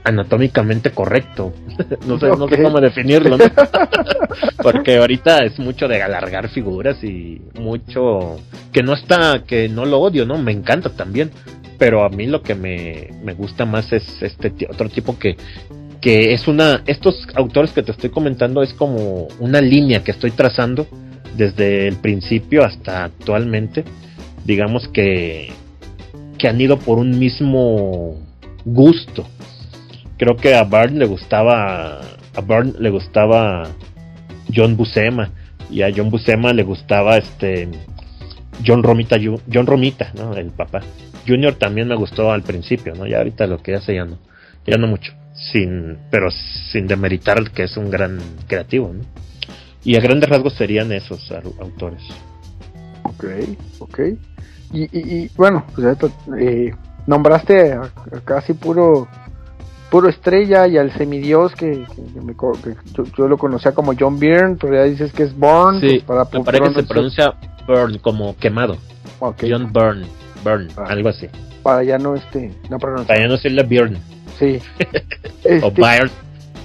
anatómicamente 0.07 0.93
correcto. 0.93 1.53
no, 2.07 2.19
sé, 2.19 2.29
no 2.29 2.49
sé 2.49 2.63
cómo 2.63 2.81
definirlo, 2.81 3.37
¿no? 3.37 3.45
Porque 4.63 4.99
ahorita 4.99 5.45
es 5.45 5.59
mucho 5.59 5.89
de 5.89 6.01
alargar 6.01 6.49
figuras 6.49 7.03
y 7.03 7.43
mucho 7.59 8.37
que 8.73 8.85
no 8.85 8.95
está, 8.95 9.43
que 9.45 9.69
no 9.69 9.85
lo 9.85 9.99
odio, 9.99 10.25
¿no? 10.25 10.39
Me 10.39 10.53
encanta 10.53 10.91
también. 10.91 11.33
Pero 11.77 12.05
a 12.05 12.09
mí 12.09 12.27
lo 12.27 12.41
que 12.41 12.55
me, 12.55 13.11
me 13.23 13.35
gusta 13.35 13.67
más 13.67 13.93
es 13.93 14.23
este 14.23 14.53
otro 14.71 14.89
tipo 14.89 15.19
que, 15.19 15.37
que 16.01 16.33
es 16.33 16.47
una, 16.47 16.83
estos 16.87 17.27
autores 17.35 17.73
que 17.73 17.83
te 17.83 17.91
estoy 17.91 18.11
comentando 18.11 18.63
es 18.63 18.73
como 18.75 19.27
una 19.41 19.61
línea 19.61 20.05
que 20.05 20.13
estoy 20.13 20.31
trazando 20.31 20.87
desde 21.37 21.89
el 21.89 21.97
principio 21.97 22.65
hasta 22.65 23.05
actualmente. 23.05 23.85
Digamos 24.45 24.87
que, 24.89 25.51
que 26.39 26.49
han 26.49 26.61
ido 26.61 26.79
por 26.79 26.99
un 26.99 27.19
mismo 27.19 28.15
gusto 28.65 29.27
creo 30.17 30.37
que 30.37 30.55
a 30.55 30.65
Byrne 30.65 30.99
le 30.99 31.07
gustaba 31.07 32.01
a 32.01 32.41
Byrne 32.41 32.75
le 32.79 32.91
gustaba 32.91 33.69
John 34.55 34.77
Buscema 34.77 35.31
y 35.71 35.83
a 35.83 35.89
John 35.95 36.11
Buscema 36.11 36.53
le 36.53 36.63
gustaba 36.63 37.17
este 37.17 37.69
John 38.65 38.83
Romita 38.83 39.17
John 39.53 39.67
Romita 39.67 40.13
no 40.15 40.35
el 40.35 40.51
papá. 40.51 40.81
Junior 41.27 41.55
también 41.55 41.89
me 41.89 41.97
gustó 41.97 42.31
al 42.33 42.43
principio 42.43 42.95
no 42.95 43.07
ya 43.07 43.19
ahorita 43.19 43.47
lo 43.47 43.63
que 43.63 43.75
hace 43.75 43.95
ya 43.95 44.05
no 44.05 44.19
ya 44.67 44.77
no 44.79 44.87
mucho. 44.87 45.13
Sin 45.35 45.99
pero 46.11 46.31
sin 46.31 46.87
demeritar 46.87 47.51
que 47.51 47.65
es 47.65 47.77
un 47.77 47.91
gran 47.91 48.19
creativo 48.47 48.93
no 48.93 49.05
y 49.85 49.97
a 49.97 50.01
grandes 50.01 50.29
rasgos 50.29 50.55
serían 50.55 50.91
esos 50.93 51.31
autores. 51.61 52.03
Ok 53.03 53.25
ok. 53.79 54.01
Y, 54.73 54.99
y, 54.99 55.31
bueno 55.37 55.65
pues 55.75 56.13
eh, 56.41 56.75
nombraste 57.07 57.79
casi 58.25 58.55
puro 58.55 59.07
puro 59.91 60.09
estrella 60.09 60.67
y 60.67 60.79
al 60.79 60.93
semidios 60.93 61.53
que, 61.55 61.85
yo, 63.17 63.29
lo 63.29 63.39
conocía 63.39 63.73
como 63.73 63.93
John 63.99 64.19
Byrne, 64.19 64.57
pero 64.61 64.75
ya 64.75 64.85
dices 64.85 65.13
que 65.13 65.25
es 65.25 65.37
Born. 65.37 65.81
Sí, 65.81 66.03
pues, 66.05 66.05
para 66.05 66.25
me 66.25 66.45
parece 66.45 66.75
que 66.75 66.81
se 66.83 66.87
pronuncia 66.87 67.35
Burn 67.67 67.99
como 67.99 68.37
quemado. 68.37 68.77
John 69.41 69.73
Byrne, 69.73 70.07
Burn, 70.45 70.69
ah. 70.77 70.85
algo 70.89 71.09
así. 71.09 71.29
Para 71.63 71.83
ya 71.83 71.99
no 71.99 72.15
este, 72.15 72.53
no 72.71 72.79
pronunciar. 72.79 73.07
Para 73.07 73.21
ya 73.21 73.29
no 73.29 73.39
Byrne. 73.69 73.99
Sí. 74.39 74.61
o 75.63 75.69
este 75.69 75.81
Byrne. 75.81 76.11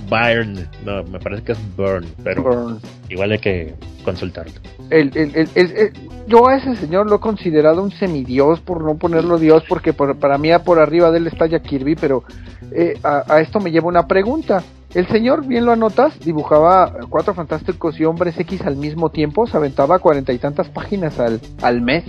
Byrne, 0.09 0.65
no, 0.83 1.03
me 1.05 1.19
parece 1.19 1.43
que 1.43 1.51
es 1.53 1.75
Burn, 1.77 2.05
pero 2.23 2.77
igual 3.09 3.31
hay 3.31 3.39
que 3.39 3.73
consultarlo. 4.03 4.53
El, 4.91 5.11
el, 5.15 5.49
el, 5.55 5.93
yo 6.27 6.47
a 6.47 6.57
ese 6.57 6.75
señor 6.75 7.09
lo 7.09 7.15
he 7.15 7.19
considerado 7.19 7.81
un 7.81 7.91
semidios, 7.91 8.59
por 8.59 8.83
no 8.83 8.95
ponerlo 8.95 9.39
dios, 9.39 9.63
porque 9.67 9.93
para 9.93 10.37
mí 10.37 10.49
por 10.63 10.79
arriba 10.79 11.11
de 11.11 11.19
él 11.19 11.27
está 11.27 11.45
ya 11.45 11.61
Kirby, 11.61 11.95
pero 11.95 12.23
eh, 12.71 12.99
a, 13.03 13.39
esto 13.39 13.59
me 13.59 13.71
lleva 13.71 13.87
una 13.87 14.05
pregunta. 14.05 14.61
El 14.93 15.07
señor, 15.07 15.47
bien 15.47 15.65
lo 15.65 15.71
anotas, 15.71 16.19
dibujaba 16.19 16.93
cuatro 17.09 17.33
fantásticos 17.33 17.97
y 17.99 18.03
hombres 18.03 18.37
X 18.37 18.61
al 18.65 18.75
mismo 18.75 19.09
tiempo, 19.09 19.47
se 19.47 19.55
aventaba 19.55 19.99
cuarenta 19.99 20.33
y 20.33 20.37
tantas 20.37 20.67
páginas 20.67 21.17
al, 21.19 21.39
al 21.61 21.81
mes. 21.81 22.03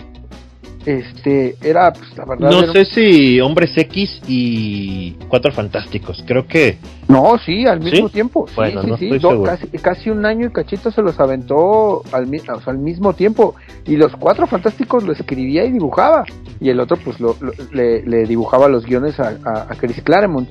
Este, 0.85 1.55
era, 1.63 1.93
pues, 1.93 2.17
la 2.17 2.25
verdad. 2.25 2.51
No 2.51 2.73
sé 2.73 2.85
si 2.85 3.41
Hombres 3.41 3.71
X 3.77 4.21
y 4.27 5.13
Cuatro 5.29 5.53
Fantásticos, 5.53 6.25
creo 6.27 6.47
que. 6.47 6.79
No, 7.09 7.39
sí, 7.45 7.67
al 7.67 7.81
mismo 7.81 8.09
tiempo. 8.09 8.47
Sí, 8.49 8.55
sí, 8.99 9.11
sí. 9.21 9.21
casi, 9.45 9.67
casi, 9.79 10.11
un 10.11 10.27
año 10.27 10.49
y 10.49 10.51
cachito 10.51 10.91
se 10.91 11.03
los 11.03 11.19
aventó 11.21 12.03
al, 12.11 12.29
al 12.67 12.79
mismo 12.79 13.13
tiempo. 13.13 13.55
Y 13.87 13.97
los 13.97 14.13
Cuatro 14.17 14.47
Fantásticos 14.47 15.05
lo 15.05 15.13
escribía 15.13 15.65
y 15.65 15.73
dibujaba. 15.73 16.25
Y 16.61 16.71
el 16.71 16.81
otro, 16.81 16.97
pues, 16.97 17.21
lo, 17.21 17.37
le, 17.73 18.27
dibujaba 18.27 18.69
los 18.69 18.85
guiones 18.85 19.21
a, 19.21 19.37
a, 19.45 19.75
Chris 19.77 20.03
Claremont. 20.03 20.49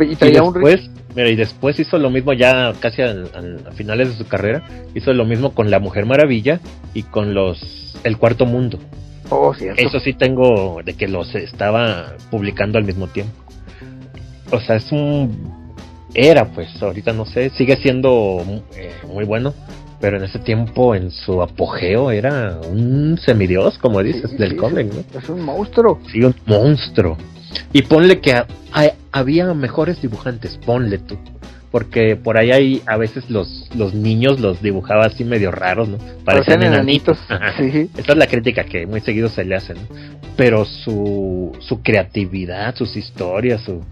Y, 0.00 0.14
después, 0.14 0.90
mira, 1.14 1.30
y 1.30 1.36
después 1.36 1.78
hizo 1.80 1.98
lo 1.98 2.10
mismo 2.10 2.32
ya 2.32 2.72
casi 2.80 3.02
a, 3.02 3.10
a 3.10 3.72
finales 3.72 4.08
de 4.08 4.14
su 4.14 4.26
carrera. 4.26 4.62
Hizo 4.94 5.12
lo 5.12 5.26
mismo 5.26 5.52
con 5.54 5.70
La 5.70 5.80
Mujer 5.80 6.06
Maravilla 6.06 6.60
y 6.94 7.02
con 7.02 7.34
los 7.34 7.98
El 8.04 8.16
Cuarto 8.16 8.46
Mundo. 8.46 8.78
Oh, 9.30 9.52
Eso 9.54 10.00
sí 10.00 10.12
tengo 10.12 10.80
de 10.84 10.94
que 10.94 11.08
los 11.08 11.34
estaba 11.34 12.14
publicando 12.30 12.78
al 12.78 12.84
mismo 12.84 13.08
tiempo. 13.08 13.34
O 14.50 14.60
sea, 14.60 14.76
es 14.76 14.90
un... 14.92 15.54
Era 16.14 16.46
pues, 16.46 16.80
ahorita 16.80 17.12
no 17.12 17.26
sé, 17.26 17.50
sigue 17.50 17.76
siendo 17.76 18.42
eh, 18.74 18.92
muy 19.06 19.24
bueno, 19.24 19.52
pero 20.00 20.16
en 20.16 20.24
ese 20.24 20.38
tiempo, 20.38 20.94
en 20.94 21.10
su 21.10 21.42
apogeo, 21.42 22.10
era 22.10 22.58
un 22.60 23.18
semidios, 23.18 23.76
como 23.78 24.02
dices, 24.02 24.36
del 24.38 24.56
cómic, 24.56 24.86
¿no? 24.92 25.18
Es 25.18 25.28
un 25.28 25.42
monstruo. 25.42 25.98
Sí, 26.10 26.22
un 26.22 26.34
monstruo. 26.46 27.18
Y 27.72 27.82
ponle 27.82 28.20
que 28.20 28.42
había 29.12 29.52
mejores 29.52 30.00
dibujantes, 30.00 30.58
ponle 30.64 30.98
tú 30.98 31.18
porque 31.76 32.16
por 32.16 32.38
ahí 32.38 32.52
hay 32.52 32.82
a 32.86 32.96
veces 32.96 33.28
los, 33.28 33.68
los 33.76 33.92
niños 33.92 34.40
los 34.40 34.62
dibujaba 34.62 35.04
así 35.04 35.24
medio 35.24 35.50
raros, 35.50 35.90
¿no? 35.90 35.98
Parecían 36.24 36.62
enanitos. 36.62 37.18
Sí. 37.58 37.90
Esta 37.98 38.12
es 38.12 38.18
la 38.18 38.26
crítica 38.26 38.64
que 38.64 38.86
muy 38.86 39.02
seguido 39.02 39.28
se 39.28 39.44
le 39.44 39.56
hace, 39.56 39.74
¿no? 39.74 39.80
Pero 40.38 40.64
su, 40.64 41.54
su 41.60 41.82
creatividad, 41.82 42.74
sus 42.76 42.96
historias, 42.96 43.60
su, 43.60 43.82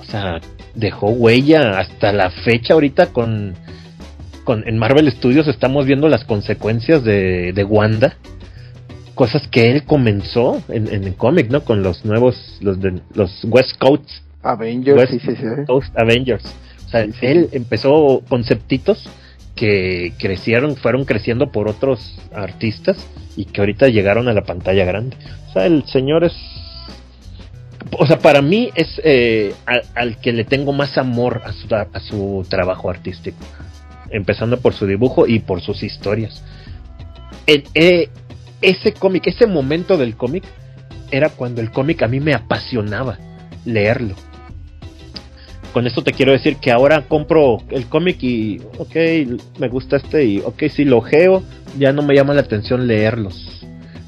o 0.00 0.04
sea, 0.04 0.40
dejó 0.74 1.10
huella 1.10 1.78
hasta 1.78 2.12
la 2.12 2.30
fecha 2.30 2.74
ahorita 2.74 3.12
con, 3.12 3.54
con 4.42 4.66
en 4.66 4.76
Marvel 4.76 5.08
Studios 5.12 5.46
estamos 5.46 5.86
viendo 5.86 6.08
las 6.08 6.24
consecuencias 6.24 7.04
de, 7.04 7.52
de 7.52 7.62
Wanda 7.62 8.16
cosas 9.14 9.46
que 9.46 9.70
él 9.70 9.84
comenzó 9.84 10.60
en, 10.68 10.92
en 10.92 11.04
el 11.04 11.14
cómic, 11.14 11.50
¿no? 11.50 11.60
Con 11.64 11.84
los 11.84 12.04
nuevos, 12.04 12.58
los 12.60 12.80
de 12.80 13.00
los 13.14 13.44
West 13.44 13.78
Coast 13.78 14.10
Avengers, 14.42 15.08
sí, 15.08 15.20
sí, 15.20 15.36
sí. 15.36 15.44
Coast 15.68 15.96
Avengers 15.96 16.42
o 16.92 16.98
él 17.20 17.48
empezó 17.52 18.22
conceptitos 18.28 19.08
que 19.54 20.12
crecieron, 20.18 20.76
fueron 20.76 21.04
creciendo 21.04 21.50
por 21.50 21.68
otros 21.68 22.18
artistas 22.32 22.96
y 23.36 23.44
que 23.44 23.60
ahorita 23.60 23.88
llegaron 23.88 24.28
a 24.28 24.32
la 24.32 24.44
pantalla 24.44 24.84
grande. 24.84 25.16
O 25.48 25.52
sea, 25.52 25.66
el 25.66 25.84
señor 25.86 26.24
es... 26.24 26.34
O 27.98 28.06
sea, 28.06 28.18
para 28.18 28.42
mí 28.42 28.70
es 28.74 29.00
eh, 29.04 29.54
al, 29.94 30.18
que 30.18 30.32
le 30.32 30.44
tengo 30.44 30.72
más 30.72 30.98
amor 30.98 31.42
a 31.44 31.52
su, 31.52 31.74
a 31.74 32.00
su 32.00 32.46
trabajo 32.48 32.90
artístico. 32.90 33.38
Empezando 34.10 34.60
por 34.60 34.74
su 34.74 34.86
dibujo 34.86 35.26
y 35.26 35.40
por 35.40 35.60
sus 35.60 35.82
historias. 35.82 36.44
Eh, 37.46 38.08
ese 38.60 38.92
cómic, 38.92 39.26
ese 39.26 39.46
momento 39.46 39.96
del 39.96 40.16
cómic, 40.16 40.44
era 41.10 41.30
cuando 41.30 41.60
el 41.60 41.70
cómic 41.70 42.02
a 42.02 42.08
mí 42.08 42.20
me 42.20 42.34
apasionaba 42.34 43.18
leerlo 43.64 44.14
con 45.72 45.86
esto 45.86 46.02
te 46.02 46.12
quiero 46.12 46.32
decir 46.32 46.56
que 46.56 46.70
ahora 46.70 47.04
compro 47.08 47.58
el 47.70 47.86
cómic 47.86 48.22
y, 48.22 48.60
ok, 48.78 48.96
me 49.58 49.68
gusta 49.68 49.96
este 49.96 50.24
y, 50.24 50.38
ok, 50.40 50.64
si 50.70 50.84
lo 50.84 51.00
geo, 51.00 51.42
ya 51.78 51.92
no 51.92 52.02
me 52.02 52.14
llama 52.14 52.34
la 52.34 52.40
atención 52.40 52.86
leerlos. 52.86 53.66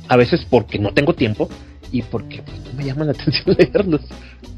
A 0.08 0.16
veces 0.16 0.46
porque 0.48 0.78
no 0.78 0.92
tengo 0.92 1.14
tiempo 1.14 1.48
y 1.92 2.02
porque 2.02 2.42
pues, 2.42 2.58
no 2.64 2.72
me 2.74 2.84
llama 2.84 3.04
la 3.04 3.12
atención 3.20 3.56
leerlos. 3.58 4.00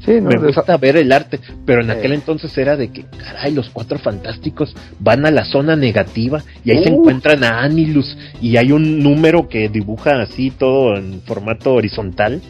Sí, 0.05 0.19
me 0.19 0.37
gusta 0.37 0.75
ver 0.77 0.97
el 0.97 1.13
arte, 1.13 1.39
pero 1.65 1.81
en 1.81 1.89
aquel 1.89 2.11
entonces 2.11 2.57
era 2.57 2.75
de 2.75 2.89
que, 2.91 3.05
caray, 3.05 3.53
los 3.53 3.69
cuatro 3.69 3.97
fantásticos 3.99 4.75
van 4.99 5.25
a 5.25 5.31
la 5.31 5.45
zona 5.45 5.77
negativa 5.77 6.43
y 6.65 6.71
ahí 6.71 6.83
se 6.83 6.89
encuentran 6.89 7.43
a 7.45 7.61
Anilus 7.61 8.17
y 8.41 8.57
hay 8.57 8.73
un 8.73 8.99
número 8.99 9.47
que 9.47 9.69
dibuja 9.69 10.21
así 10.21 10.51
todo 10.51 10.97
en 10.97 11.21
formato 11.21 11.73
horizontal 11.73 12.41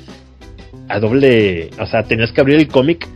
a 0.89 0.99
doble, 0.99 1.69
o 1.79 1.85
sea, 1.85 2.03
tenías 2.03 2.31
que 2.31 2.41
abrir 2.41 2.57
el 2.57 2.67
cómic 2.67 3.07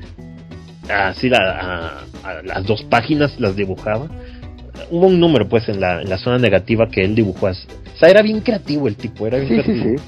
así 0.89 1.29
la, 1.29 2.03
a, 2.23 2.41
las 2.43 2.65
dos 2.65 2.83
páginas 2.83 3.39
las 3.39 3.55
dibujaba. 3.55 4.07
Hubo 4.91 5.07
un 5.07 5.19
número 5.19 5.47
pues 5.47 5.67
en 5.69 5.79
la, 5.79 6.01
en 6.01 6.09
la 6.09 6.17
zona 6.17 6.37
negativa 6.37 6.87
que 6.87 7.03
él 7.03 7.15
dibujó. 7.15 7.47
O 7.47 7.53
sea, 7.99 8.09
era 8.09 8.21
bien 8.21 8.41
creativo 8.41 8.87
el 8.87 8.95
tipo, 8.95 9.27
era 9.27 9.39
bien 9.39 9.61
creativo. 9.61 9.83
Sí, 9.83 9.97
sí. 9.97 10.03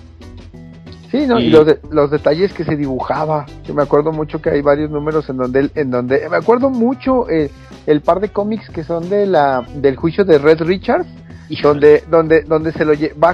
Sí, 1.12 1.26
no, 1.26 1.39
y, 1.39 1.50
los, 1.50 1.65
los 1.89 2.12
detalles 2.12 2.54
que 2.54 2.63
se 2.63 2.76
dibujaba. 2.76 3.48
Yo 3.65 3.74
me 3.74 3.82
acuerdo 3.82 4.12
mucho 4.12 4.42
que 4.42 4.52
hay 4.52 4.62
varios 4.62 4.92
números 4.92 5.28
en 5.30 5.38
donde 5.38 5.60
él, 5.62 5.72
en 5.74 5.89
donde 5.89 6.30
me 6.30 6.38
acuerdo 6.38 6.70
mucho 6.70 7.28
eh, 7.30 7.50
el 7.88 8.02
par 8.02 8.20
de 8.20 8.30
cómics 8.30 8.70
que 8.70 8.84
son 8.84 9.10
de 9.10 9.26
la 9.26 9.65
del 9.76 9.96
juicio 9.96 10.24
de 10.24 10.38
Red 10.38 10.62
Richards 10.62 11.08
donde 11.62 12.04
donde 12.10 12.44
donde 12.44 12.72
se 12.72 12.86
lo 12.86 12.94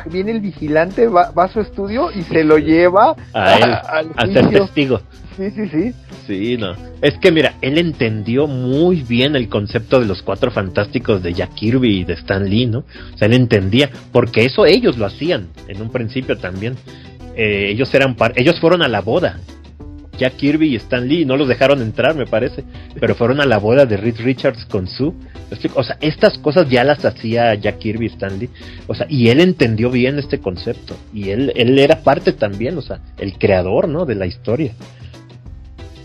viene 0.10 0.32
el 0.32 0.39
vigilante 0.39 1.08
va, 1.08 1.32
va, 1.32 1.45
a 1.45 1.47
su 1.49 1.60
estudio 1.60 2.12
y 2.12 2.23
se 2.23 2.43
lo 2.43 2.58
lleva 2.58 3.15
a, 3.34 3.56
él, 3.58 4.10
a, 4.15 4.25
ser 4.28 4.49
testigo. 4.49 5.01
Sí 5.36 5.51
sí 5.51 5.67
sí. 5.67 5.93
Sí 6.25 6.58
no. 6.58 6.73
Es 7.01 7.17
que 7.17 7.32
mira 7.32 7.56
él 7.62 7.78
entendió 7.78 8.47
muy 8.47 9.01
bien 9.01 9.36
el 9.36 9.49
concepto 9.49 9.99
de 9.99 10.06
los 10.06 10.21
cuatro 10.21 10.49
fantásticos 10.49 11.21
de 11.21 11.34
Jack 11.34 11.54
Kirby 11.56 11.99
y 11.99 12.04
de 12.06 12.13
Stan 12.13 12.49
Lee 12.49 12.67
no 12.67 12.80
o 12.80 13.17
sea 13.17 13.28
él 13.28 13.34
entendía 13.34 13.89
porque 14.12 14.45
eso 14.45 14.65
ellos 14.65 14.97
lo 14.97 15.06
hacían 15.06 15.49
en 15.67 15.82
un 15.82 15.91
principio 15.91 16.38
también. 16.38 16.75
Eh, 17.36 17.69
ellos 17.69 17.93
eran 17.93 18.15
par 18.15 18.32
ellos 18.38 18.60
fueron 18.62 18.82
a 18.82 18.88
la 18.88 19.01
boda. 19.01 19.39
Jack 20.17 20.38
Kirby 20.38 20.69
y 20.69 20.75
Stan 20.78 21.06
Lee, 21.06 21.25
no 21.25 21.36
los 21.36 21.47
dejaron 21.47 21.82
entrar, 21.82 22.15
me 22.15 22.25
parece, 22.25 22.63
pero 22.99 23.15
fueron 23.15 23.41
a 23.41 23.45
la 23.45 23.58
boda 23.58 23.86
de 23.86 23.97
Reed 23.97 24.15
Richards 24.19 24.65
con 24.65 24.88
Sue. 24.88 25.12
O 25.75 25.84
sea, 25.84 25.97
estas 26.01 26.38
cosas 26.39 26.69
ya 26.69 26.84
las 26.84 27.05
hacía 27.05 27.53
Jack 27.55 27.79
Kirby 27.79 28.05
y 28.05 28.10
Stan 28.10 28.38
Lee. 28.38 28.49
O 28.88 28.95
sea, 28.95 29.05
y 29.10 29.29
él 29.29 29.39
entendió 29.39 29.89
bien 29.89 30.17
este 30.19 30.39
concepto. 30.39 30.95
Y 31.13 31.29
él, 31.29 31.53
él 31.55 31.77
era 31.79 32.01
parte 32.01 32.34
también, 32.34 32.77
o 32.77 32.81
sea, 32.81 32.99
el 33.17 33.38
creador, 33.38 33.88
¿no? 33.88 34.05
De 34.05 34.15
la 34.15 34.25
historia. 34.25 34.73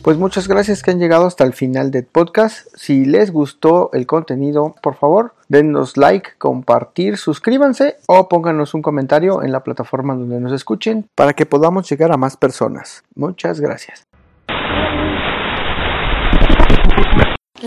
Pues 0.03 0.17
muchas 0.17 0.49
gracias 0.49 0.83
que 0.83 0.93
han 0.93 0.99
llegado 0.99 1.27
hasta 1.27 1.45
el 1.45 1.53
final 1.53 1.91
del 1.91 2.07
podcast. 2.07 2.69
Si 2.75 3.05
les 3.05 3.31
gustó 3.31 3.91
el 3.93 4.07
contenido, 4.07 4.75
por 4.83 4.95
favor, 4.95 5.35
denos 5.49 5.99
like, 5.99 6.31
compartir, 6.39 7.19
suscríbanse 7.19 7.99
o 8.07 8.27
pónganos 8.27 8.73
un 8.73 8.81
comentario 8.81 9.43
en 9.43 9.53
la 9.53 9.63
plataforma 9.63 10.15
donde 10.15 10.41
nos 10.41 10.53
escuchen 10.53 11.07
para 11.15 11.35
que 11.35 11.45
podamos 11.45 11.89
llegar 11.91 12.13
a 12.13 12.17
más 12.17 12.39
personas. 12.39 13.05
Muchas 13.15 13.61
gracias. 13.61 14.10